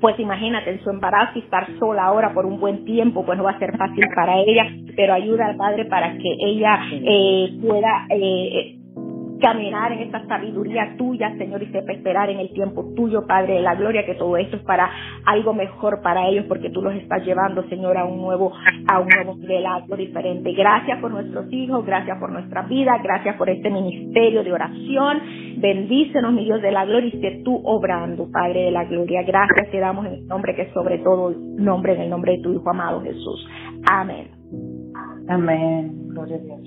pues 0.00 0.20
imagínate 0.20 0.68
en 0.68 0.84
su 0.84 0.90
embarazo 0.90 1.38
y 1.38 1.38
estar 1.38 1.66
sola 1.78 2.04
ahora 2.04 2.34
por 2.34 2.44
un 2.44 2.60
buen 2.60 2.84
tiempo, 2.84 3.24
pues 3.24 3.38
no 3.38 3.44
va 3.44 3.52
a 3.52 3.58
ser 3.58 3.74
fácil 3.78 4.04
para 4.14 4.36
ella, 4.36 4.66
pero 4.94 5.14
ayuda 5.14 5.46
al 5.46 5.56
padre 5.56 5.86
para 5.86 6.12
que 6.18 6.36
ella 6.44 6.78
eh, 6.92 7.58
pueda 7.62 8.06
eh, 8.10 8.83
caminar 9.44 9.92
en 9.92 10.00
esa 10.00 10.26
sabiduría 10.26 10.94
tuya, 10.96 11.36
Señor, 11.36 11.62
y 11.62 11.66
sepa 11.66 11.92
esperar 11.92 12.30
en 12.30 12.38
el 12.38 12.52
tiempo 12.52 12.92
tuyo, 12.96 13.26
Padre 13.26 13.54
de 13.54 13.60
la 13.60 13.74
Gloria, 13.74 14.06
que 14.06 14.14
todo 14.14 14.36
esto 14.38 14.56
es 14.56 14.62
para 14.62 14.90
algo 15.26 15.52
mejor 15.52 16.00
para 16.02 16.28
ellos, 16.28 16.46
porque 16.48 16.70
tú 16.70 16.80
los 16.80 16.94
estás 16.94 17.24
llevando, 17.24 17.62
Señor, 17.68 17.98
a 17.98 18.04
un 18.04 18.22
nuevo, 18.22 18.52
a 18.88 19.00
un 19.00 19.08
nuevo 19.08 19.36
nivel 19.36 19.66
algo 19.66 19.96
diferente. 19.96 20.52
Gracias 20.52 20.98
por 21.00 21.10
nuestros 21.10 21.52
hijos, 21.52 21.84
gracias 21.84 22.18
por 22.18 22.32
nuestra 22.32 22.62
vida, 22.62 22.98
gracias 23.02 23.36
por 23.36 23.50
este 23.50 23.70
ministerio 23.70 24.42
de 24.42 24.52
oración. 24.52 25.20
Bendícenos, 25.58 26.32
mi 26.32 26.44
Dios 26.44 26.62
de 26.62 26.72
la 26.72 26.86
Gloria, 26.86 27.10
y 27.12 27.20
sé 27.20 27.42
tú 27.44 27.60
obrando, 27.64 28.30
Padre 28.30 28.62
de 28.62 28.70
la 28.70 28.84
Gloria. 28.84 29.22
Gracias 29.22 29.70
te 29.70 29.78
damos 29.78 30.06
en 30.06 30.14
el 30.14 30.26
nombre 30.26 30.54
que 30.54 30.70
sobre 30.72 30.98
todo 30.98 31.34
nombre, 31.56 31.94
en 31.94 32.02
el 32.02 32.10
nombre 32.10 32.32
de 32.32 32.42
tu 32.42 32.52
Hijo 32.52 32.70
amado 32.70 33.02
Jesús. 33.02 33.46
Amén. 33.86 34.28
Amén. 35.28 36.03
Gloria 36.14 36.36
a 36.36 36.38
Dios. 36.38 36.60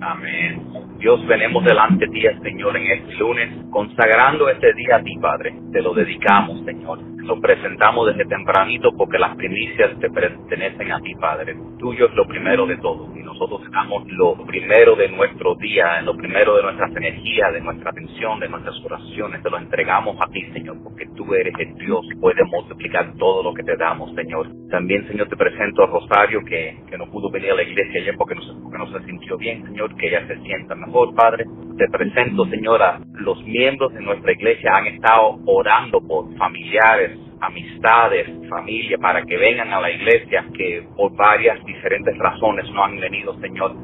Amén. 0.00 0.62
Dios, 0.98 1.26
venemos 1.26 1.62
delante 1.62 2.06
de 2.06 2.12
ti, 2.12 2.22
Señor, 2.42 2.74
en 2.78 2.90
este 2.90 3.14
lunes, 3.16 3.50
consagrando 3.70 4.48
este 4.48 4.72
día 4.72 4.96
a 4.96 5.02
ti, 5.02 5.14
Padre. 5.20 5.54
Te 5.72 5.82
lo 5.82 5.92
dedicamos, 5.92 6.64
Señor. 6.64 7.00
Lo 7.24 7.40
presentamos 7.40 8.06
desde 8.06 8.24
tempranito 8.26 8.92
porque 8.96 9.18
las 9.18 9.34
primicias 9.36 9.98
te 9.98 10.10
pertenecen 10.10 10.92
a 10.92 11.00
ti, 11.00 11.14
Padre. 11.16 11.54
Tuyo 11.78 12.06
es 12.06 12.14
lo 12.14 12.26
primero 12.26 12.66
de 12.66 12.76
todo. 12.78 13.10
Y 13.14 13.22
nosotros 13.22 13.62
damos 13.70 14.06
lo 14.08 14.36
primero 14.46 14.96
de 14.96 15.08
nuestro 15.08 15.54
día, 15.56 16.00
lo 16.02 16.16
primero 16.16 16.56
de 16.56 16.62
nuestras 16.62 16.94
energías, 16.96 17.52
de 17.52 17.60
nuestra 17.60 17.90
atención, 17.90 18.40
de 18.40 18.48
nuestras 18.48 18.76
oraciones. 18.84 19.42
Te 19.42 19.50
lo 19.50 19.58
entregamos 19.58 20.16
a 20.20 20.30
ti, 20.30 20.44
Señor, 20.52 20.76
porque 20.82 21.06
tú 21.16 21.34
eres 21.34 21.54
el 21.58 21.74
Dios. 21.76 22.06
Puedes 22.20 22.46
multiplicar 22.46 23.12
todo 23.18 23.42
lo 23.42 23.52
que 23.52 23.62
te 23.62 23.76
damos, 23.76 24.14
Señor. 24.14 24.48
También, 24.70 25.06
Señor, 25.08 25.28
te 25.28 25.36
presento 25.36 25.82
a 25.82 25.86
Rosario, 25.86 26.40
que, 26.44 26.78
que 26.88 26.98
no 26.98 27.10
pudo 27.10 27.30
venir 27.30 27.50
a 27.52 27.56
la 27.56 27.62
iglesia 27.62 28.00
ayer 28.00 28.14
porque 28.16 28.34
no, 28.34 28.42
porque 28.62 28.78
no 28.78 28.86
se 28.98 29.06
sintió 29.06 29.36
bien, 29.36 29.64
Señor, 29.64 29.94
que 29.96 30.08
ella 30.08 30.26
se 30.26 30.38
sienta 30.40 30.74
mejor, 30.74 31.14
Padre. 31.14 31.44
Te 31.76 31.88
presento, 31.88 32.46
Señora, 32.46 33.00
los 33.14 33.42
miembros 33.44 33.92
de 33.92 34.00
nuestra 34.00 34.32
iglesia 34.32 34.72
han 34.74 34.86
estado 34.86 35.38
orando 35.46 36.00
por 36.00 36.34
familiares, 36.36 37.18
amistades, 37.40 38.28
familia, 38.48 38.98
para 38.98 39.22
que 39.22 39.36
vengan 39.36 39.72
a 39.72 39.80
la 39.80 39.90
iglesia, 39.90 40.44
que 40.56 40.86
por 40.96 41.14
varias 41.16 41.64
diferentes 41.64 42.16
razones 42.18 42.70
no 42.70 42.84
han 42.84 42.98
venido, 43.00 43.38
Señor. 43.40 43.74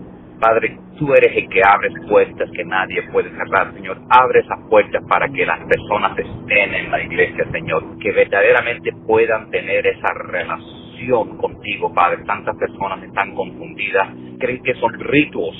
Padre, 0.40 0.78
tú 0.98 1.12
eres 1.12 1.36
el 1.36 1.48
que 1.50 1.60
abres 1.62 1.92
puertas 2.08 2.50
que 2.52 2.64
nadie 2.64 3.02
puede 3.12 3.30
cerrar, 3.30 3.74
Señor. 3.74 3.98
Abre 4.08 4.40
esas 4.40 4.58
puertas 4.70 5.02
para 5.06 5.28
que 5.28 5.44
las 5.44 5.60
personas 5.66 6.18
estén 6.18 6.74
en 6.74 6.90
la 6.90 7.02
iglesia, 7.02 7.44
Señor. 7.52 7.98
Que 7.98 8.10
verdaderamente 8.12 8.90
puedan 9.06 9.50
tener 9.50 9.86
esa 9.86 10.14
relación 10.14 10.89
contigo, 11.08 11.92
Padre. 11.94 12.24
Tantas 12.24 12.56
personas 12.56 13.02
están 13.02 13.34
confundidas, 13.34 14.08
creen 14.38 14.62
que 14.62 14.74
son 14.74 14.92
ritos, 14.98 15.54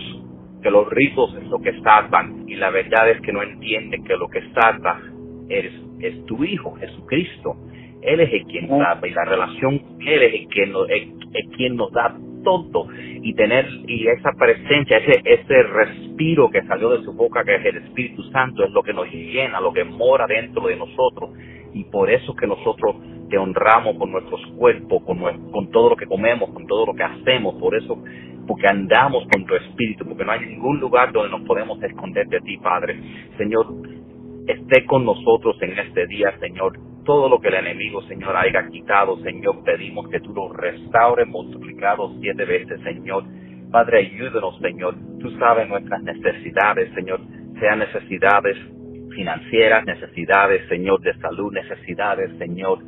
que 0.63 0.71
los 0.71 0.89
ritos 0.91 1.35
es 1.37 1.49
lo 1.49 1.59
que 1.61 1.79
salvan. 1.81 2.45
Y 2.49 2.57
la 2.57 2.71
verdad 2.71 3.11
es 3.11 3.21
que 3.23 3.33
no 3.33 3.43
entienden 3.43 4.05
que 4.05 4.17
lo 4.17 4.29
que 4.29 4.43
salva 4.53 5.01
es, 5.49 5.73
es 6.01 6.25
tu 6.27 6.45
Hijo, 6.45 6.75
Jesucristo. 6.77 7.57
Él 8.03 8.21
es 8.21 8.33
el 8.33 8.45
quien 8.45 8.69
salva 8.69 9.07
y 9.07 9.11
la 9.11 9.25
relación 9.25 9.79
con 9.79 10.03
Él 10.03 10.23
es 10.23 10.35
el 10.35 10.49
quien 10.49 10.73
nos, 10.73 10.89
el, 10.89 11.13
el 11.35 11.57
quien 11.57 11.77
nos 11.77 11.93
da 11.93 12.17
todo 12.43 12.89
y 13.23 13.35
tener 13.35 13.67
y 13.87 14.07
esa 14.09 14.31
presencia, 14.39 14.97
ese 14.97 15.21
ese 15.25 15.63
respiro 15.63 16.51
que 16.51 16.63
salió 16.63 16.89
de 16.89 17.05
su 17.05 17.13
boca 17.13 17.45
que 17.45 17.57
es 17.57 17.65
el 17.67 17.77
Espíritu 17.77 18.23
Santo 18.31 18.65
es 18.65 18.71
lo 18.71 18.83
que 18.83 18.95
nos 18.95 19.11
llena, 19.13 19.61
lo 19.61 19.75
que 19.75 19.85
mora 19.85 20.27
dentro 20.27 20.67
de 20.67 20.77
nosotros 20.77 21.33
y 21.75 21.85
por 21.85 22.11
eso 22.11 22.35
que 22.35 22.47
nosotros 22.47 22.97
te 23.31 23.39
honramos 23.39 23.97
con 23.97 24.13
nuestros 24.13 24.41
cuerpos, 24.57 25.03
con, 25.05 25.71
todo 25.71 25.91
lo 25.91 25.97
que 25.97 26.07
comemos, 26.07 26.51
con 26.51 26.67
todo 26.67 26.87
lo 26.87 26.95
que 26.95 27.05
hacemos, 27.05 27.55
por 27.55 27.75
eso 27.75 28.03
porque 28.47 28.67
andamos 28.67 29.25
con 29.33 29.47
tu 29.47 29.55
Espíritu, 29.55 30.05
porque 30.05 30.25
no 30.25 30.33
hay 30.33 30.41
ningún 30.41 30.81
lugar 30.81 31.13
donde 31.13 31.31
nos 31.31 31.47
podemos 31.47 31.81
esconder 31.83 32.27
de 32.27 32.41
ti, 32.41 32.57
Padre. 32.57 33.01
Señor, 33.39 33.67
esté 34.49 34.85
con 34.87 35.05
nosotros 35.05 35.57
en 35.63 35.79
este 35.79 36.07
día, 36.09 36.37
Señor. 36.41 36.77
Todo 37.05 37.29
lo 37.29 37.41
que 37.41 37.49
el 37.49 37.55
enemigo, 37.55 38.03
Señor, 38.03 38.37
haya 38.37 38.67
quitado, 38.69 39.19
Señor, 39.19 39.63
pedimos 39.63 40.09
que 40.09 40.19
tú 40.21 40.35
lo 40.35 40.53
restaures 40.53 41.29
multiplicado 41.29 42.13
siete 42.21 42.45
veces, 42.45 42.81
Señor. 42.83 43.25
Padre, 43.71 43.99
ayúdenos, 43.99 44.59
Señor. 44.59 44.97
Tú 45.21 45.31
sabes 45.39 45.69
nuestras 45.69 46.03
necesidades, 46.03 46.93
Señor, 46.95 47.21
sean 47.61 47.79
necesidades 47.79 48.57
financieras, 49.15 49.85
necesidades, 49.87 50.67
Señor, 50.69 51.01
de 51.03 51.15
salud, 51.19 51.53
necesidades, 51.53 52.37
Señor, 52.39 52.79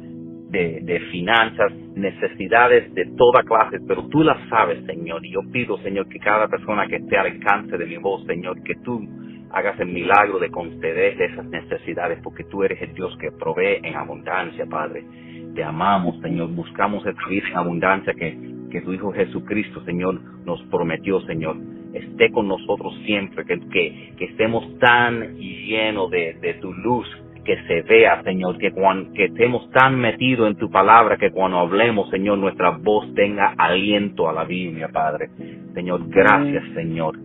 de, 0.53 1.01
finanzas, 1.11 1.73
necesidades 1.95 2.93
de 2.95 3.07
toda 3.17 3.43
clase, 3.43 3.79
pero 3.89 4.07
tú 4.09 4.23
las 4.23 4.37
sabes, 4.49 4.85
Señor. 4.87 5.25
Y 5.25 5.33
yo 5.33 5.41
pido, 5.51 5.79
Señor, 5.79 6.09
que 6.09 6.19
cada 6.19 6.47
persona 6.49 6.87
que 6.87 6.97
esté 6.97 7.17
al 7.17 7.27
alcance 7.27 7.77
de 7.79 7.87
mi 7.87 7.97
voz, 7.97 8.25
Señor, 8.27 8.63
que 8.63 8.75
tú 8.85 9.01
hagas 9.51 9.79
el 9.81 9.89
milagro 9.89 10.39
de 10.39 10.51
conceder 10.51 11.21
esas 11.21 11.47
necesidades, 11.47 12.19
porque 12.23 12.45
tú 12.45 12.63
eres 12.63 12.81
el 12.83 12.95
Dios 12.95 13.17
que 13.19 13.31
provee 13.33 13.81
en 13.83 13.97
abundancia, 13.97 14.67
Padre. 14.67 15.05
Te 15.55 15.65
amamos, 15.65 16.21
Señor. 16.21 16.51
Buscamos 16.51 17.05
esta 17.07 17.29
vida 17.29 17.49
en 17.49 17.57
abundancia 17.57 18.13
que, 18.15 18.37
que 18.71 18.81
tu 18.83 18.93
Hijo 18.93 19.13
Jesucristo, 19.13 19.83
Señor, 19.85 20.21
nos 20.45 20.63
prometió, 20.65 21.21
Señor. 21.23 21.57
Esté 21.95 22.31
con 22.31 22.49
nosotros 22.49 22.95
siempre, 23.05 23.45
que, 23.45 23.59
que, 23.69 24.15
que 24.17 24.25
estemos 24.27 24.79
tan 24.79 25.37
llenos 25.37 26.11
de, 26.11 26.35
de 26.41 26.55
tu 26.55 26.73
luz, 26.73 27.07
que 27.45 27.57
se 27.67 27.83
vea, 27.83 28.23
Señor, 28.23 28.59
que, 28.59 28.73
cuando, 28.73 29.13
que 29.13 29.25
estemos 29.25 29.71
tan 29.71 29.99
metidos 29.99 30.49
en 30.49 30.57
tu 30.57 30.71
palabra 30.71 31.17
que 31.17 31.31
cuando 31.31 31.59
hablemos, 31.59 32.09
Señor, 32.11 32.39
nuestra 32.39 32.71
voz 32.71 33.13
tenga 33.15 33.55
aliento 33.59 34.29
a 34.29 34.33
la 34.33 34.45
Biblia, 34.45 34.89
Padre. 34.93 35.31
Señor, 35.75 36.09
gracias, 36.09 36.65
Señor 36.75 37.19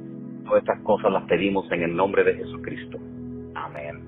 Todas 0.47 0.63
estas 0.63 0.79
cosas 0.79 1.11
las 1.11 1.23
pedimos 1.23 1.69
en 1.73 1.83
el 1.83 1.95
nombre 1.95 2.23
de 2.23 2.35
Jesucristo. 2.35 2.97
Amén. 3.53 4.06